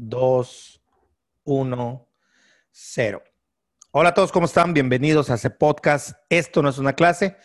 2, 0.00 0.80
1, 1.42 2.08
0. 2.70 3.22
Hola 3.90 4.10
a 4.10 4.14
todos, 4.14 4.30
¿cómo 4.30 4.46
están? 4.46 4.72
Bienvenidos 4.72 5.28
a 5.28 5.34
este 5.34 5.50
podcast. 5.50 6.12
Esto 6.28 6.62
no 6.62 6.68
es 6.68 6.78
una 6.78 6.92
clase. 6.92 7.36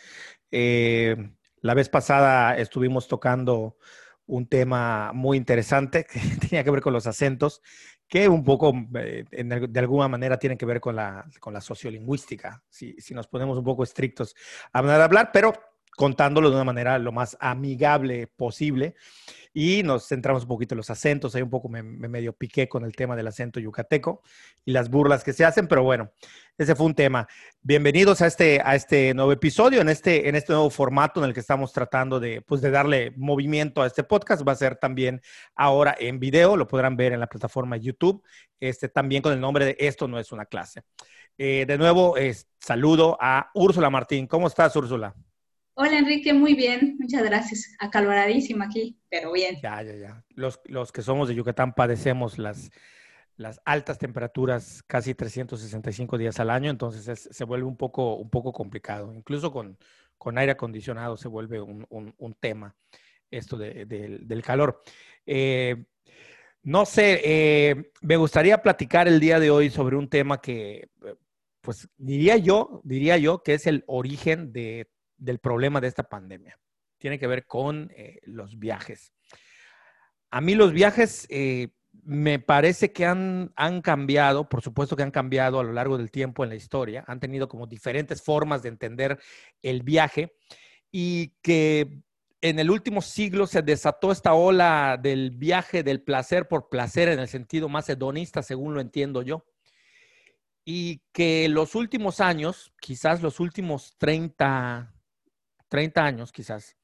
Eh, 0.52 1.16
la 1.62 1.74
vez 1.74 1.88
pasada 1.88 2.56
estuvimos 2.56 3.08
tocando 3.08 3.76
un 4.26 4.46
tema 4.46 5.10
muy 5.12 5.36
interesante 5.36 6.04
que 6.04 6.20
tenía 6.48 6.62
que 6.62 6.70
ver 6.70 6.80
con 6.80 6.92
los 6.92 7.08
acentos, 7.08 7.60
que 8.06 8.28
un 8.28 8.44
poco, 8.44 8.72
eh, 9.00 9.24
de 9.32 9.80
alguna 9.80 10.06
manera, 10.06 10.38
tiene 10.38 10.56
que 10.56 10.64
ver 10.64 10.80
con 10.80 10.94
la, 10.94 11.28
con 11.40 11.54
la 11.54 11.60
sociolingüística, 11.60 12.62
si, 12.68 12.94
si 13.00 13.14
nos 13.14 13.26
ponemos 13.26 13.58
un 13.58 13.64
poco 13.64 13.82
estrictos 13.82 14.36
a 14.72 14.78
hablar, 14.78 15.32
pero 15.32 15.52
contándolo 15.96 16.50
de 16.50 16.56
una 16.56 16.64
manera 16.64 16.98
lo 16.98 17.12
más 17.12 17.36
amigable 17.40 18.26
posible 18.26 18.94
y 19.56 19.84
nos 19.84 20.08
centramos 20.08 20.42
un 20.42 20.48
poquito 20.48 20.74
en 20.74 20.78
los 20.78 20.90
acentos. 20.90 21.34
Ahí 21.34 21.42
un 21.42 21.50
poco 21.50 21.68
me, 21.68 21.82
medio 21.82 22.32
piqué 22.32 22.68
con 22.68 22.84
el 22.84 22.94
tema 22.94 23.14
del 23.14 23.28
acento 23.28 23.60
yucateco 23.60 24.22
y 24.64 24.72
las 24.72 24.90
burlas 24.90 25.22
que 25.22 25.32
se 25.32 25.44
hacen, 25.44 25.68
pero 25.68 25.84
bueno, 25.84 26.10
ese 26.58 26.74
fue 26.74 26.86
un 26.86 26.94
tema. 26.94 27.28
Bienvenidos 27.62 28.20
a 28.20 28.26
este, 28.26 28.60
a 28.64 28.74
este 28.74 29.14
nuevo 29.14 29.30
episodio, 29.30 29.80
en 29.80 29.88
este, 29.88 30.28
en 30.28 30.34
este 30.34 30.52
nuevo 30.52 30.70
formato 30.70 31.20
en 31.20 31.28
el 31.28 31.34
que 31.34 31.40
estamos 31.40 31.72
tratando 31.72 32.18
de, 32.18 32.42
pues, 32.42 32.60
de 32.60 32.70
darle 32.72 33.12
movimiento 33.16 33.82
a 33.82 33.86
este 33.86 34.02
podcast. 34.02 34.46
Va 34.46 34.52
a 34.52 34.56
ser 34.56 34.76
también 34.76 35.22
ahora 35.54 35.94
en 35.98 36.18
video, 36.18 36.56
lo 36.56 36.66
podrán 36.66 36.96
ver 36.96 37.12
en 37.12 37.20
la 37.20 37.28
plataforma 37.28 37.76
YouTube, 37.76 38.24
este, 38.58 38.88
también 38.88 39.22
con 39.22 39.32
el 39.32 39.40
nombre 39.40 39.64
de 39.64 39.76
Esto 39.78 40.08
no 40.08 40.18
es 40.18 40.32
una 40.32 40.46
clase. 40.46 40.82
Eh, 41.38 41.64
de 41.66 41.78
nuevo, 41.78 42.16
saludo 42.58 43.16
a 43.20 43.50
Úrsula 43.54 43.90
Martín. 43.90 44.26
¿Cómo 44.26 44.48
estás, 44.48 44.74
Úrsula? 44.74 45.14
Hola 45.76 45.98
Enrique, 45.98 46.32
muy 46.32 46.54
bien, 46.54 46.96
muchas 47.00 47.24
gracias. 47.24 47.74
Acaloradísima 47.80 48.66
aquí, 48.66 48.96
pero 49.08 49.32
bien. 49.32 49.56
Ya, 49.60 49.82
ya, 49.82 49.96
ya. 49.96 50.24
Los, 50.30 50.60
los 50.66 50.92
que 50.92 51.02
somos 51.02 51.26
de 51.26 51.34
Yucatán 51.34 51.74
padecemos 51.74 52.38
las, 52.38 52.70
las 53.36 53.60
altas 53.64 53.98
temperaturas 53.98 54.84
casi 54.86 55.14
365 55.14 56.16
días 56.16 56.38
al 56.38 56.50
año, 56.50 56.70
entonces 56.70 57.28
se 57.28 57.44
vuelve 57.44 57.66
un 57.66 57.76
poco, 57.76 58.14
un 58.14 58.30
poco 58.30 58.52
complicado. 58.52 59.12
Incluso 59.12 59.50
con, 59.50 59.76
con 60.16 60.38
aire 60.38 60.52
acondicionado 60.52 61.16
se 61.16 61.26
vuelve 61.26 61.60
un, 61.60 61.84
un, 61.90 62.34
tema 62.34 62.76
esto 63.28 63.56
de, 63.56 63.84
del 63.84 64.42
calor. 64.44 64.80
Eh, 65.26 65.86
no 66.62 66.86
sé, 66.86 67.20
eh, 67.24 67.90
me 68.00 68.16
gustaría 68.16 68.62
platicar 68.62 69.08
el 69.08 69.18
día 69.18 69.40
de 69.40 69.50
hoy 69.50 69.70
sobre 69.70 69.96
un 69.96 70.08
tema 70.08 70.40
que, 70.40 70.88
pues 71.60 71.88
diría 71.96 72.36
yo, 72.36 72.80
diría 72.84 73.18
yo 73.18 73.42
que 73.42 73.54
es 73.54 73.66
el 73.66 73.82
origen 73.88 74.52
de 74.52 74.88
del 75.16 75.38
problema 75.38 75.80
de 75.80 75.88
esta 75.88 76.04
pandemia. 76.04 76.58
Tiene 76.98 77.18
que 77.18 77.26
ver 77.26 77.46
con 77.46 77.90
eh, 77.96 78.20
los 78.24 78.58
viajes. 78.58 79.12
A 80.30 80.40
mí 80.40 80.54
los 80.54 80.72
viajes 80.72 81.26
eh, 81.30 81.68
me 82.02 82.38
parece 82.38 82.92
que 82.92 83.06
han, 83.06 83.52
han 83.56 83.82
cambiado, 83.82 84.48
por 84.48 84.62
supuesto 84.62 84.96
que 84.96 85.02
han 85.02 85.10
cambiado 85.10 85.60
a 85.60 85.64
lo 85.64 85.72
largo 85.72 85.96
del 85.96 86.10
tiempo 86.10 86.42
en 86.42 86.50
la 86.50 86.56
historia, 86.56 87.04
han 87.06 87.20
tenido 87.20 87.48
como 87.48 87.66
diferentes 87.66 88.22
formas 88.22 88.62
de 88.62 88.70
entender 88.70 89.18
el 89.62 89.82
viaje 89.82 90.36
y 90.90 91.34
que 91.42 92.02
en 92.44 92.58
el 92.58 92.70
último 92.70 93.00
siglo 93.00 93.46
se 93.46 93.62
desató 93.62 94.12
esta 94.12 94.34
ola 94.34 94.98
del 95.02 95.30
viaje 95.30 95.82
del 95.82 96.02
placer 96.02 96.46
por 96.46 96.68
placer 96.68 97.08
en 97.08 97.18
el 97.18 97.26
sentido 97.26 97.70
más 97.70 97.88
hedonista, 97.88 98.42
según 98.42 98.74
lo 98.74 98.82
entiendo 98.82 99.22
yo. 99.22 99.46
Y 100.62 101.00
que 101.12 101.48
los 101.48 101.74
últimos 101.74 102.20
años, 102.20 102.70
quizás 102.80 103.22
los 103.22 103.40
últimos 103.40 103.96
30, 103.96 104.93
30 105.74 106.04
años 106.04 106.30
quizás, 106.30 106.76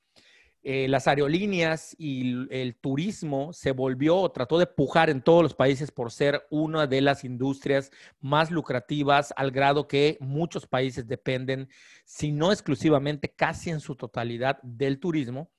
eh, 0.65 0.89
las 0.89 1.07
aerolíneas 1.07 1.95
y 1.97 2.33
el, 2.51 2.75
turismo 2.75 3.53
se 3.53 3.71
volvió 3.71 4.29
trató 4.31 4.59
de 4.59 4.67
pujar 4.67 5.11
en 5.11 5.23
todos 5.23 5.45
los 5.45 5.55
países 5.55 5.93
por 5.93 6.11
ser 6.11 6.45
una 6.51 6.89
de 6.89 7.01
las 7.01 7.23
industrias 7.23 7.93
más 8.19 8.51
lucrativas 8.51 9.33
al 9.37 9.53
grado 9.53 9.87
que 9.87 10.19
muchos 10.19 10.67
países 10.67 11.07
dependen, 11.07 11.69
si 12.05 12.33
no 12.33 12.51
exclusivamente, 12.51 13.33
casi 13.33 13.71
en 13.71 13.79
su 13.79 13.95
totalidad 13.95 14.61
del 14.65 14.99
turismo 14.99 15.53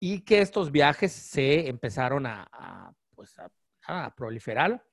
y 0.00 0.22
que 0.22 0.40
estos 0.40 0.72
viajes 0.72 1.12
se 1.12 1.68
empezaron 1.68 2.26
a, 2.26 2.92
pues 3.14 3.36
a 3.86 4.12
proliferar 4.16 4.84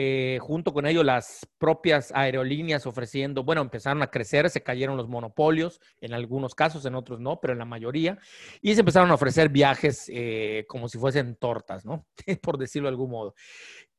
eh, 0.00 0.38
junto 0.40 0.72
con 0.72 0.86
ello 0.86 1.02
las 1.02 1.44
propias 1.58 2.12
aerolíneas 2.14 2.86
ofreciendo, 2.86 3.42
bueno, 3.42 3.62
empezaron 3.62 4.00
a 4.00 4.12
crecer, 4.12 4.48
se 4.48 4.62
cayeron 4.62 4.96
los 4.96 5.08
monopolios, 5.08 5.80
en 6.00 6.14
algunos 6.14 6.54
casos, 6.54 6.86
en 6.86 6.94
otros 6.94 7.18
no, 7.18 7.40
pero 7.40 7.52
en 7.52 7.58
la 7.58 7.64
mayoría, 7.64 8.16
y 8.60 8.74
se 8.74 8.80
empezaron 8.82 9.10
a 9.10 9.14
ofrecer 9.14 9.48
viajes 9.48 10.08
eh, 10.14 10.66
como 10.68 10.88
si 10.88 10.98
fuesen 10.98 11.34
tortas, 11.34 11.84
¿no? 11.84 12.06
Por 12.42 12.58
decirlo 12.58 12.86
de 12.86 12.90
algún 12.90 13.10
modo. 13.10 13.34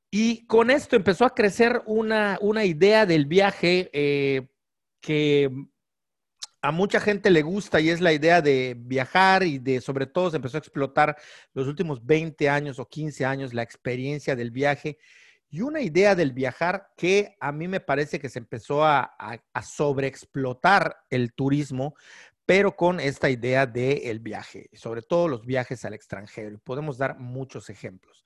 Y 0.10 0.46
con 0.46 0.72
esto 0.72 0.96
empezó 0.96 1.26
a 1.26 1.36
crecer 1.36 1.82
una, 1.86 2.38
una 2.40 2.64
idea 2.64 3.06
del 3.06 3.26
viaje 3.26 3.90
eh, 3.92 4.48
que 5.02 5.52
a 6.62 6.72
mucha 6.72 7.02
gente 7.02 7.30
le 7.30 7.42
gusta 7.42 7.81
y 7.81 7.90
es 7.90 8.00
la 8.00 8.14
idea 8.14 8.42
de 8.42 8.78
viajar 8.80 9.44
y 9.44 9.60
de, 9.60 9.81
sobre 9.81 10.08
todo, 10.08 10.30
se 10.30 10.38
empezó 10.38 10.56
a 10.56 10.60
explotar 10.60 11.18
los 11.54 11.68
últimos 11.68 12.06
20 12.06 12.48
años 12.48 12.80
o 12.80 12.88
15 12.88 13.26
años 13.26 13.54
la 13.54 13.64
experiencia 13.64 14.38
del 14.38 14.52
viaje 14.52 14.98
y 15.50 15.62
una 15.62 15.82
idea 15.82 16.14
del 16.16 16.32
viajar 16.32 16.92
que 16.96 17.36
a 17.40 17.52
mí 17.52 17.68
me 17.68 17.80
parece 17.80 18.20
que 18.20 18.30
se 18.30 18.40
empezó 18.40 18.86
a, 18.86 19.12
sobreexplotar 19.64 20.98
el 21.10 21.34
turismo, 21.34 21.96
pero 22.46 22.76
con 22.76 23.00
esta 23.00 23.30
idea 23.30 23.66
del 23.66 24.20
viaje, 24.20 24.70
sobre 24.74 25.02
todo 25.02 25.28
los 25.28 25.46
viajes 25.46 25.86
al 25.86 25.94
extranjero. 25.94 26.52
Y 26.52 26.58
podemos 26.58 26.98
dar 26.98 27.18
muchos 27.20 27.70
ejemplos. 27.70 28.24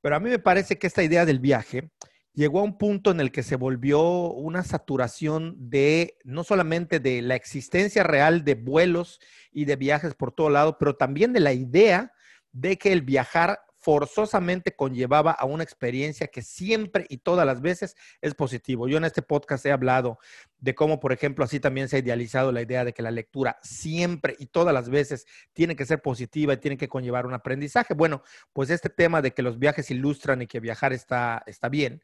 Pero 0.00 0.16
a 0.16 0.20
mí 0.20 0.28
me 0.28 0.38
parece 0.38 0.78
que 0.78 0.86
esta 0.86 1.02
idea 1.02 1.24
del 1.24 1.40
viaje 1.40 1.90
llegó 2.34 2.60
a 2.60 2.64
un 2.64 2.78
punto 2.78 3.10
en 3.10 3.20
el 3.20 3.32
que 3.32 3.42
se 3.42 3.56
volvió 3.56 4.00
una 4.30 4.62
saturación 4.62 5.56
de 5.58 6.18
no 6.24 6.44
solamente 6.44 7.00
de 7.00 7.22
la 7.22 7.34
existencia 7.34 8.04
real 8.04 8.44
de 8.44 8.54
vuelos 8.54 9.20
y 9.50 9.64
de 9.64 9.76
viajes 9.76 10.14
por 10.14 10.32
todo 10.32 10.50
lado, 10.50 10.78
pero 10.78 10.96
también 10.96 11.32
de 11.32 11.40
la 11.40 11.52
idea 11.52 12.12
de 12.52 12.76
que 12.76 12.92
el 12.92 13.02
viajar 13.02 13.60
forzosamente 13.88 14.76
conllevaba 14.76 15.30
a 15.30 15.46
una 15.46 15.62
experiencia 15.62 16.26
que 16.26 16.42
siempre 16.42 17.06
y 17.08 17.16
todas 17.16 17.46
las 17.46 17.62
veces 17.62 17.96
es 18.20 18.34
positivo. 18.34 18.86
Yo 18.86 18.98
en 18.98 19.06
este 19.06 19.22
podcast 19.22 19.64
he 19.64 19.72
hablado 19.72 20.18
de 20.58 20.74
cómo, 20.74 21.00
por 21.00 21.10
ejemplo, 21.10 21.42
así 21.42 21.58
también 21.58 21.88
se 21.88 21.96
ha 21.96 22.00
idealizado 22.00 22.52
la 22.52 22.60
idea 22.60 22.84
de 22.84 22.92
que 22.92 23.00
la 23.00 23.10
lectura 23.10 23.58
siempre 23.62 24.36
y 24.38 24.48
todas 24.48 24.74
las 24.74 24.90
veces 24.90 25.26
tiene 25.54 25.74
que 25.74 25.86
ser 25.86 26.02
positiva 26.02 26.52
y 26.52 26.58
tiene 26.58 26.76
que 26.76 26.86
conllevar 26.86 27.24
un 27.24 27.32
aprendizaje. 27.32 27.94
Bueno, 27.94 28.22
pues 28.52 28.68
este 28.68 28.90
tema 28.90 29.22
de 29.22 29.32
que 29.32 29.40
los 29.40 29.58
viajes 29.58 29.90
ilustran 29.90 30.42
y 30.42 30.46
que 30.46 30.60
viajar 30.60 30.92
está, 30.92 31.42
está 31.46 31.70
bien 31.70 32.02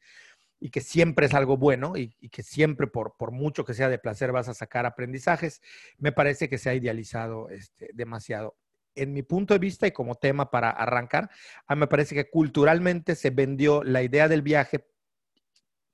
y 0.58 0.70
que 0.70 0.80
siempre 0.80 1.26
es 1.26 1.34
algo 1.34 1.58
bueno 1.58 1.98
y, 1.98 2.14
que 2.30 2.42
siempre, 2.42 2.86
por, 2.86 3.14
por, 3.18 3.30
mucho 3.30 3.66
que 3.66 3.74
sea 3.74 3.90
de 3.90 3.98
placer, 3.98 4.32
vas 4.32 4.48
a 4.48 4.54
sacar 4.54 4.86
aprendizajes, 4.86 5.60
me 5.98 6.12
parece 6.12 6.48
que 6.48 6.56
se 6.56 6.70
ha 6.70 6.74
idealizado 6.74 7.50
este, 7.50 7.90
demasiado 7.92 8.56
en 8.94 9.12
mi 9.12 9.22
punto 9.22 9.54
de 9.54 9.58
vista 9.58 9.86
y 9.86 9.92
como 9.92 10.14
tema 10.14 10.50
para 10.50 10.70
arrancar, 10.70 11.30
a 11.66 11.74
mí 11.74 11.80
me 11.80 11.86
parece 11.86 12.14
que 12.14 12.30
culturalmente 12.30 13.14
se 13.14 13.30
vendió 13.30 13.82
la 13.82 14.02
idea 14.02 14.28
del 14.28 14.42
viaje 14.42 14.86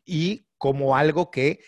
y 0.04 0.46
como 0.58 0.96
algo 0.96 1.30
que 1.30 1.60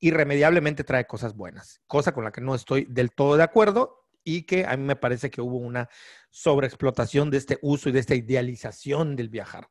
irremediablemente 0.00 0.84
trae 0.84 1.06
cosas 1.06 1.36
buenas, 1.36 1.80
cosa 1.86 2.12
con 2.12 2.24
la 2.24 2.32
que 2.32 2.40
no 2.40 2.54
estoy 2.54 2.86
del 2.88 3.12
todo 3.12 3.36
de 3.36 3.42
acuerdo 3.42 4.06
y 4.24 4.42
que 4.42 4.64
a 4.64 4.76
mí 4.76 4.84
me 4.84 4.96
parece 4.96 5.30
que 5.30 5.40
hubo 5.40 5.58
una 5.58 5.88
sobreexplotación 6.30 7.30
de 7.30 7.38
este 7.38 7.58
uso 7.62 7.88
y 7.88 7.92
de 7.92 8.00
esta 8.00 8.14
idealización 8.14 9.16
del 9.16 9.28
viajar. 9.28 9.68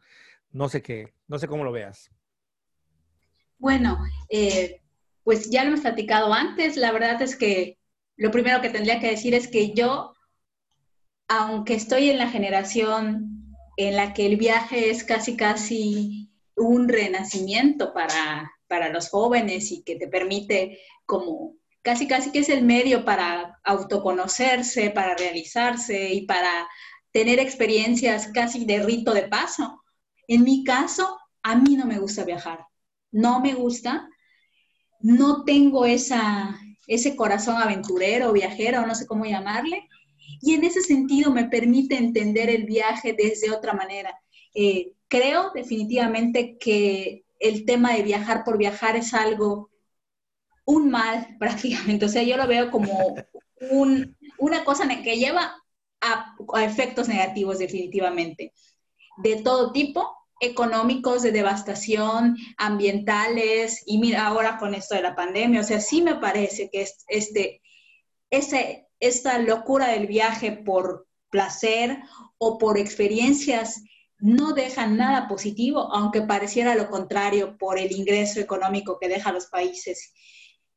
No 0.51 0.69
sé 0.69 0.81
qué, 0.81 1.13
no 1.27 1.39
sé 1.39 1.47
cómo 1.47 1.63
lo 1.63 1.71
veas. 1.71 2.11
Bueno, 3.57 3.99
eh, 4.29 4.81
pues 5.23 5.49
ya 5.49 5.63
lo 5.63 5.69
hemos 5.69 5.81
platicado 5.81 6.33
antes. 6.33 6.77
La 6.77 6.91
verdad 6.91 7.21
es 7.21 7.35
que 7.35 7.77
lo 8.15 8.31
primero 8.31 8.61
que 8.61 8.69
tendría 8.69 8.99
que 8.99 9.11
decir 9.11 9.33
es 9.33 9.47
que 9.47 9.73
yo 9.73 10.13
aunque 11.29 11.75
estoy 11.75 12.09
en 12.09 12.17
la 12.17 12.29
generación 12.29 13.55
en 13.77 13.95
la 13.95 14.13
que 14.13 14.25
el 14.25 14.35
viaje 14.35 14.89
es 14.89 15.03
casi, 15.03 15.37
casi 15.37 16.31
un 16.55 16.89
renacimiento 16.89 17.93
para, 17.93 18.51
los 18.91 19.09
jóvenes 19.09 19.71
y 19.71 19.83
que 19.83 19.95
te 19.95 20.07
permite 20.07 20.79
como 21.05 21.55
casi, 21.81 22.07
casi 22.07 22.31
que 22.31 22.39
es 22.39 22.49
el 22.49 22.63
medio 22.63 23.05
para 23.05 23.59
autoconocerse, 23.63 24.89
para 24.89 25.15
realizarse 25.15 26.13
y 26.13 26.25
para 26.25 26.67
tener 27.11 27.39
experiencias 27.39 28.27
casi 28.33 28.65
de 28.65 28.83
rito 28.83 29.13
de 29.13 29.27
paso. 29.27 29.81
En 30.27 30.43
mi 30.43 30.63
caso, 30.63 31.17
a 31.43 31.55
mí 31.55 31.75
no 31.75 31.85
me 31.85 31.99
gusta 31.99 32.25
viajar. 32.25 32.65
No 33.11 33.39
me 33.39 33.53
gusta. 33.53 34.07
No 34.99 35.43
tengo 35.45 35.85
esa, 35.85 36.59
ese 36.87 37.15
corazón 37.15 37.57
aventurero, 37.57 38.33
viajero, 38.33 38.85
no 38.85 38.93
sé 38.93 39.07
cómo 39.07 39.25
llamarle 39.25 39.88
y 40.41 40.53
en 40.53 40.63
ese 40.63 40.81
sentido 40.81 41.31
me 41.31 41.45
permite 41.45 41.97
entender 41.97 42.49
el 42.49 42.65
viaje 42.65 43.15
desde 43.17 43.51
otra 43.51 43.73
manera. 43.73 44.19
Eh, 44.53 44.93
creo 45.07 45.51
definitivamente 45.53 46.57
que 46.57 47.25
el 47.39 47.65
tema 47.65 47.93
de 47.93 48.03
viajar 48.03 48.43
por 48.43 48.57
viajar 48.57 48.95
es 48.95 49.13
algo, 49.13 49.69
un 50.65 50.89
mal 50.89 51.35
prácticamente, 51.39 52.05
o 52.05 52.09
sea, 52.09 52.23
yo 52.23 52.37
lo 52.37 52.47
veo 52.47 52.71
como 52.71 53.15
una 54.37 54.63
cosa 54.63 54.87
que 55.03 55.17
lleva 55.17 55.53
a, 56.01 56.35
efectos 56.63 57.07
negativos 57.07 57.59
definitivamente, 57.59 58.53
de 59.17 59.41
todo 59.41 59.71
tipo, 59.71 60.15
económicos 60.39 61.21
de 61.21 61.33
devastación, 61.33 62.37
ambientales, 62.57 63.83
y 63.85 63.97
mira 63.97 64.27
ahora 64.27 64.57
con 64.57 64.73
esto 64.73 64.95
de 64.95 65.01
la 65.01 65.15
pandemia, 65.15 65.61
o 65.61 65.63
sea, 65.63 65.81
sí 65.81 66.01
me 66.01 66.15
parece 66.15 66.69
que 66.69 66.87
este, 67.07 67.61
ese, 68.29 68.88
esta 68.99 69.39
locura 69.39 69.89
del 69.89 70.07
viaje 70.07 70.51
por 70.51 71.07
placer 71.29 71.99
o 72.37 72.57
por 72.57 72.77
experiencias 72.77 73.83
no 74.19 74.53
deja 74.53 74.87
nada 74.87 75.27
positivo, 75.27 75.93
aunque 75.93 76.21
pareciera 76.21 76.75
lo 76.75 76.89
contrario 76.89 77.57
por 77.57 77.79
el 77.79 77.91
ingreso 77.91 78.39
económico 78.39 78.97
que 78.99 79.07
deja 79.07 79.31
los 79.31 79.45
países 79.47 80.13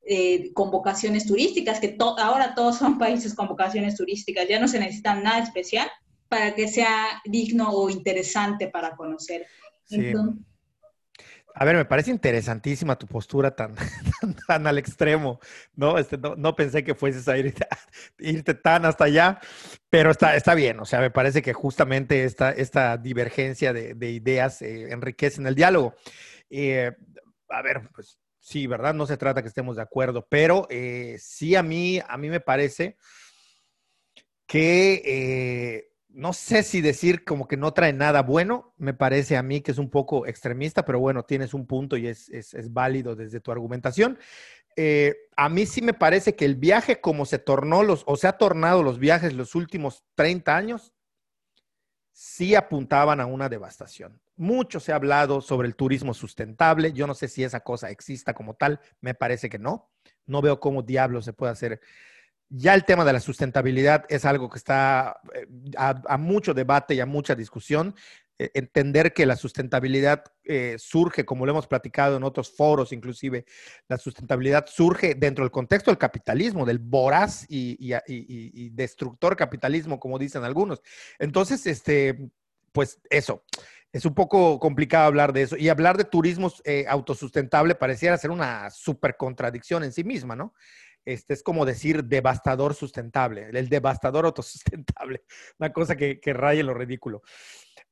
eh, 0.04 0.52
con 0.52 0.70
vocaciones 0.70 1.26
turísticas, 1.26 1.80
que 1.80 1.96
ahora 1.98 2.54
todos 2.54 2.78
son 2.78 2.98
países 2.98 3.34
con 3.34 3.48
vocaciones 3.48 3.96
turísticas, 3.96 4.48
ya 4.48 4.60
no 4.60 4.68
se 4.68 4.78
necesita 4.78 5.14
nada 5.14 5.42
especial 5.42 5.90
para 6.28 6.54
que 6.54 6.68
sea 6.68 7.20
digno 7.24 7.70
o 7.70 7.90
interesante 7.90 8.68
para 8.68 8.96
conocer. 8.96 9.46
A 11.54 11.64
ver, 11.64 11.76
me 11.76 11.84
parece 11.84 12.10
interesantísima 12.10 12.98
tu 12.98 13.06
postura 13.06 13.54
tan, 13.54 13.74
tan, 14.46 14.66
al 14.66 14.78
extremo, 14.78 15.40
¿no? 15.74 15.98
Este, 15.98 16.18
¿no? 16.18 16.56
pensé 16.56 16.82
que 16.84 16.94
fueses 16.94 17.28
a, 17.28 17.36
irte 18.18 18.54
tan 18.54 18.84
hasta 18.84 19.04
allá, 19.04 19.40
pero 19.90 20.10
está, 20.10 20.36
está 20.36 20.54
bien, 20.54 20.80
o 20.80 20.84
sea, 20.84 21.00
me 21.00 21.10
parece 21.10 21.42
que 21.42 21.52
justamente 21.52 22.24
esta, 22.24 22.50
esta 22.50 22.96
divergencia 22.96 23.72
de, 23.72 24.10
ideas 24.10 24.62
eh, 24.62 24.92
enriquecen 24.92 25.46
el 25.46 25.54
diálogo. 25.54 25.94
Eh, 26.50 26.92
a 27.48 27.62
ver, 27.62 27.88
pues 27.94 28.18
sí, 28.38 28.66
¿verdad? 28.66 28.94
No 28.94 29.06
se 29.06 29.16
trata 29.16 29.42
que 29.42 29.48
estemos 29.48 29.76
de 29.76 29.82
acuerdo, 29.82 30.26
pero 30.28 30.66
eh, 30.70 31.16
sí 31.18 31.54
a 31.54 31.62
mí, 31.62 32.00
a 32.06 32.16
mí 32.16 32.28
me 32.28 32.40
parece 32.40 32.96
que 34.46 35.91
no 36.14 36.32
sé 36.32 36.62
si 36.62 36.80
decir 36.80 37.24
como 37.24 37.48
que 37.48 37.56
no 37.56 37.72
trae 37.72 37.92
nada 37.92 38.22
bueno, 38.22 38.74
me 38.76 38.94
parece 38.94 39.36
a 39.36 39.42
mí 39.42 39.60
que 39.60 39.72
es 39.72 39.78
un 39.78 39.90
poco 39.90 40.26
extremista, 40.26 40.84
pero 40.84 41.00
bueno, 41.00 41.24
tienes 41.24 41.54
un 41.54 41.66
punto 41.66 41.96
y 41.96 42.06
es, 42.06 42.30
válido 42.70 43.16
desde 43.16 43.40
tu 43.40 43.50
argumentación. 43.50 44.18
Eh, 44.76 45.14
a 45.36 45.48
mí 45.48 45.66
sí 45.66 45.82
me 45.82 45.94
parece 45.94 46.34
que 46.34 46.44
el 46.44 46.56
viaje 46.56 47.00
como 47.00 47.26
se 47.26 47.38
tornó 47.38 47.82
los, 47.82 48.04
o 48.06 48.16
se 48.16 48.26
ha 48.26 48.32
tornado 48.32 48.82
los 48.82 48.98
viajes 48.98 49.34
los 49.34 49.54
últimos 49.54 50.04
30 50.14 50.56
años, 50.56 50.92
sí 52.12 52.54
apuntaban 52.54 53.20
a 53.20 53.26
una 53.26 53.48
devastación. 53.48 54.20
Mucho 54.36 54.80
se 54.80 54.92
ha 54.92 54.96
hablado 54.96 55.40
sobre 55.40 55.68
el 55.68 55.76
turismo 55.76 56.14
sustentable. 56.14 56.92
Yo 56.92 57.06
no 57.06 57.14
sé 57.14 57.28
si 57.28 57.44
esa 57.44 57.60
cosa 57.60 57.90
exista 57.90 58.34
como 58.34 58.54
tal, 58.54 58.80
me 59.00 59.14
parece 59.14 59.48
que 59.48 59.58
no. 59.58 59.90
No 60.26 60.42
veo 60.42 60.60
cómo 60.60 60.82
diablos 60.82 61.24
se 61.24 61.32
puede 61.32 61.52
hacer 61.52 61.80
ya 62.54 62.74
el 62.74 62.84
tema 62.84 63.04
de 63.04 63.14
la 63.14 63.20
sustentabilidad 63.20 64.04
es 64.10 64.26
algo 64.26 64.50
que 64.50 64.58
está 64.58 65.20
eh, 65.34 65.46
a, 65.76 66.18
mucho 66.18 66.52
debate 66.52 66.94
y 66.94 67.00
a 67.00 67.06
mucha 67.06 67.34
discusión. 67.34 67.94
E, 68.38 68.50
entender 68.52 69.14
que 69.14 69.24
la 69.24 69.36
sustentabilidad 69.36 70.24
eh, 70.44 70.76
surge, 70.78 71.24
como 71.24 71.46
lo 71.46 71.52
hemos 71.52 71.66
platicado 71.66 72.18
en 72.18 72.24
otros 72.24 72.54
foros, 72.54 72.92
inclusive, 72.92 73.46
la 73.88 73.96
sustentabilidad 73.96 74.66
surge 74.66 75.14
dentro 75.14 75.44
del 75.44 75.50
contexto 75.50 75.90
del 75.90 75.98
capitalismo, 75.98 76.66
del 76.66 76.78
voraz 76.78 77.46
y, 77.48 78.68
destructor 78.70 79.34
capitalismo, 79.34 79.98
como 79.98 80.18
dicen 80.18 80.44
algunos. 80.44 80.82
Entonces, 81.18 81.66
este, 81.66 82.30
pues 82.70 83.00
eso. 83.08 83.44
Es 83.92 84.06
un 84.06 84.14
poco 84.14 84.58
complicado 84.58 85.06
hablar 85.06 85.34
de 85.34 85.42
eso. 85.42 85.56
Y 85.56 85.68
hablar 85.68 85.98
de 85.98 86.04
turismo 86.04 86.50
eh, 86.64 86.86
autosustentable 86.88 87.74
pareciera 87.74 88.16
ser 88.16 88.30
una 88.30 88.70
super 88.70 89.18
contradicción 89.18 89.84
en 89.84 89.92
sí 89.92 90.02
misma, 90.02 90.34
¿no? 90.34 90.54
Este, 91.04 91.34
es 91.34 91.42
como 91.42 91.64
decir 91.64 92.04
devastador 92.04 92.74
sustentable, 92.74 93.48
el 93.52 93.68
devastador 93.68 94.24
autosustentable, 94.26 95.24
una 95.58 95.72
cosa 95.72 95.96
que, 95.96 96.20
que 96.20 96.32
raya 96.32 96.62
lo 96.62 96.74
ridículo. 96.74 97.22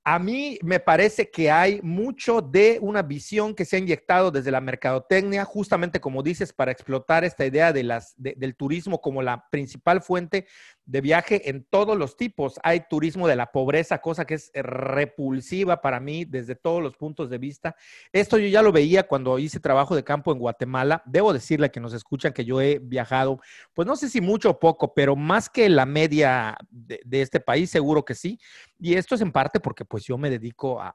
A 0.03 0.19
mí 0.19 0.59
me 0.63 0.81
parece 0.81 1.31
que 1.31 1.51
hay 1.51 1.81
mucho 1.83 2.41
de 2.41 2.79
una 2.81 3.03
visión 3.03 3.55
que 3.55 3.67
se 3.67 3.77
ha 3.77 3.79
inyectado 3.79 4.31
desde 4.31 4.51
la 4.51 4.63
mercadotecnia, 4.63 5.45
justamente 5.45 6.01
como 6.01 6.23
dices, 6.23 6.55
para 6.55 6.73
explotar 6.73 7.23
esta 7.23 7.45
idea 7.45 7.73
de 7.73 7.83
las, 7.83 8.15
del 8.17 8.57
turismo 8.57 9.03
como 9.03 9.21
la 9.21 9.49
principal 9.51 10.01
fuente 10.01 10.47
de 10.87 11.01
viaje 11.03 11.51
en 11.51 11.65
todos 11.65 11.99
los 11.99 12.17
tipos. 12.17 12.59
Hay 12.63 12.85
turismo 12.89 13.29
de 13.29 13.37
la 13.37 13.53
pobreza, 13.53 13.99
cosa 13.99 14.25
que 14.25 14.35
es 14.35 14.51
repulsiva 14.55 15.81
para 15.81 16.01
mí 16.01 16.25
desde 16.25 16.57
todos 16.57 16.83
los 16.83 16.97
puntos 16.97 17.29
de 17.29 17.39
vista. 17.39 17.77
Esto 18.11 18.39
yo 18.39 18.49
ya 18.49 18.63
lo 18.63 18.73
veía 18.73 19.07
cuando 19.07 19.39
hice 19.39 19.61
trabajo 19.61 19.95
de 19.95 20.03
campo 20.03 20.33
en 20.33 20.39
Guatemala. 20.39 21.03
Debo 21.05 21.33
decirle 21.33 21.67
a 21.67 21.69
que 21.69 21.79
nos 21.79 21.93
escuchan 21.93 22.33
que 22.33 22.45
yo 22.45 22.61
he 22.61 22.79
viajado, 22.79 23.39
pues 23.75 23.87
no 23.87 23.97
sé 23.97 24.09
si 24.09 24.21
mucho 24.23 24.51
o 24.51 24.59
poco, 24.59 24.95
pero 24.95 25.15
más 25.15 25.51
que 25.51 25.69
la 25.69 25.85
media 25.85 26.57
de, 26.71 27.01
de 27.05 27.23
este 27.23 27.39
país, 27.39 27.71
seguro 27.71 28.05
que 28.05 28.15
sí. 28.15 28.41
Y 28.79 28.95
esto 28.95 29.15
es 29.15 29.21
en 29.21 29.31
parte 29.31 29.61
porque 29.61 29.80
pues 29.85 30.05
yo 30.05 30.19
me 30.19 30.31
dedico 30.31 30.81
a, 30.81 30.93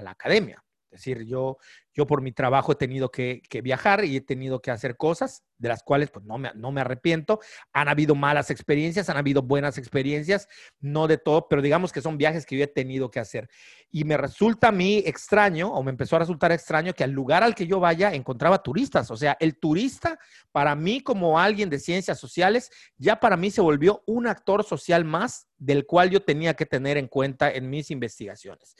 la 0.00 0.10
academia. 0.10 0.62
Es 0.92 1.00
decir, 1.00 1.24
yo, 1.24 1.56
yo 1.94 2.06
por 2.06 2.20
mi 2.20 2.32
trabajo 2.32 2.72
he 2.72 2.74
tenido 2.74 3.10
que, 3.10 3.42
viajar 3.62 4.04
y 4.04 4.16
he 4.16 4.20
tenido 4.20 4.60
que 4.60 4.70
hacer 4.70 4.96
cosas 4.96 5.42
de 5.56 5.68
las 5.68 5.82
cuales 5.82 6.10
pues 6.10 6.24
no 6.24 6.36
me, 6.36 6.52
no 6.54 6.70
me 6.70 6.82
arrepiento. 6.82 7.40
Han 7.72 7.88
habido 7.88 8.14
malas 8.14 8.50
experiencias, 8.50 9.08
han 9.08 9.16
habido 9.16 9.42
buenas 9.42 9.78
experiencias, 9.78 10.48
no 10.80 11.06
de 11.06 11.16
todo, 11.16 11.48
pero 11.48 11.62
digamos 11.62 11.92
que 11.92 12.02
son 12.02 12.18
viajes 12.18 12.44
que 12.44 12.58
yo 12.58 12.64
he 12.64 12.68
tenido 12.68 13.10
que 13.10 13.20
hacer. 13.20 13.48
Y 13.90 14.04
me 14.04 14.18
resulta 14.18 14.68
a 14.68 14.72
mí 14.72 15.02
extraño, 15.06 15.72
o 15.72 15.82
me 15.82 15.90
empezó 15.90 16.16
a 16.16 16.20
resultar 16.20 16.52
extraño, 16.52 16.92
que 16.92 17.04
al 17.04 17.12
lugar 17.12 17.42
al 17.42 17.54
que 17.54 17.66
yo 17.66 17.80
vaya 17.80 18.12
encontraba 18.12 18.62
turistas. 18.62 19.10
O 19.10 19.16
sea, 19.16 19.36
el 19.40 19.58
turista, 19.58 20.18
para 20.50 20.74
mí 20.74 21.00
como 21.00 21.38
alguien 21.38 21.70
de 21.70 21.78
ciencias 21.78 22.18
sociales, 22.18 22.70
ya 22.98 23.18
para 23.18 23.36
mí 23.38 23.50
se 23.50 23.62
volvió 23.62 24.02
un 24.06 24.26
actor 24.26 24.62
social 24.64 25.04
más 25.04 25.46
del 25.56 25.86
cual 25.86 26.10
yo 26.10 26.22
tenía 26.22 26.54
que 26.54 26.66
tener 26.66 26.98
en 26.98 27.06
cuenta 27.06 27.50
en 27.50 27.70
mis 27.70 27.90
investigaciones. 27.90 28.76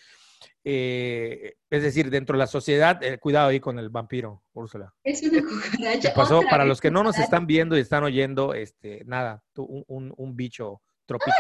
Eh, 0.65 1.55
es 1.71 1.83
decir, 1.83 2.11
dentro 2.11 2.35
de 2.35 2.39
la 2.39 2.47
sociedad, 2.47 3.03
eh, 3.03 3.19
cuidado 3.19 3.49
ahí 3.49 3.61
con 3.61 3.79
el 3.79 3.89
vampiro, 3.89 4.43
Úrsula. 4.53 4.95
Es 5.03 5.23
una 5.23 5.43
cucaracha. 5.43 6.15
pasó? 6.15 6.43
Para 6.49 6.65
los 6.65 6.81
que 6.81 6.91
no 6.91 7.03
nos 7.03 7.19
están 7.19 7.47
viendo 7.47 7.77
y 7.77 7.81
están 7.81 8.05
oyendo, 8.05 8.55
este, 8.55 9.05
nada, 9.07 9.43
un, 9.57 10.13
un, 10.17 10.37
bicho 10.37 10.83
tropical 11.07 11.35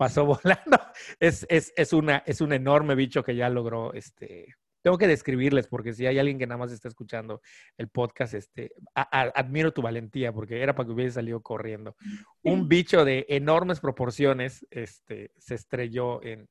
pasó 0.00 0.24
volando. 0.24 0.78
Es, 1.20 1.46
es, 1.50 1.72
es, 1.76 1.92
una, 1.92 2.22
es 2.26 2.40
un 2.40 2.52
enorme 2.52 2.94
bicho 2.94 3.22
que 3.22 3.36
ya 3.36 3.50
logró 3.50 3.92
este, 3.92 4.54
tengo 4.82 4.98
que 4.98 5.06
describirles 5.06 5.66
porque 5.66 5.92
si 5.92 6.06
hay 6.06 6.18
alguien 6.18 6.38
que 6.38 6.46
nada 6.46 6.58
más 6.58 6.72
está 6.72 6.88
escuchando 6.88 7.42
el 7.76 7.88
podcast, 7.88 8.34
este, 8.34 8.72
admiro 8.94 9.72
tu 9.72 9.82
valentía 9.82 10.32
porque 10.32 10.62
era 10.62 10.74
para 10.74 10.86
que 10.86 10.92
hubiese 10.92 11.14
salido 11.14 11.42
corriendo. 11.42 11.96
Un 12.42 12.68
bicho 12.68 13.04
de 13.04 13.26
enormes 13.28 13.80
proporciones 13.80 14.66
este, 14.70 15.32
se 15.38 15.54
estrelló 15.54 16.22
en, 16.22 16.48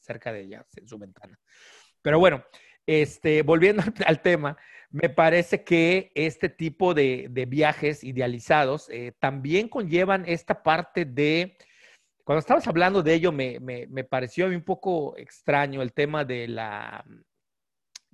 cerca 0.00 0.32
de 0.32 0.40
ella, 0.40 0.66
en 0.76 0.88
su 0.88 0.98
ventana. 0.98 1.38
Pero 2.02 2.18
bueno, 2.18 2.44
este, 2.86 3.42
volviendo 3.42 3.82
al, 4.06 4.20
tema, 4.22 4.56
me 4.90 5.08
parece 5.08 5.64
que 5.64 6.12
este 6.14 6.48
tipo 6.48 6.94
de, 6.94 7.28
viajes 7.48 8.04
idealizados 8.04 8.88
eh, 8.90 9.12
también 9.18 9.68
conllevan 9.68 10.24
esta 10.26 10.62
parte 10.62 11.04
de... 11.04 11.56
Cuando 12.24 12.40
estabas 12.40 12.66
hablando 12.66 13.02
de 13.02 13.12
ello, 13.12 13.32
me, 13.32 13.60
me, 13.60 14.04
pareció 14.04 14.46
a 14.46 14.48
mí 14.48 14.56
un 14.56 14.64
poco 14.64 15.14
extraño 15.18 15.82
el 15.82 15.92
tema 15.92 16.24
de 16.24 16.48
la, 16.48 17.04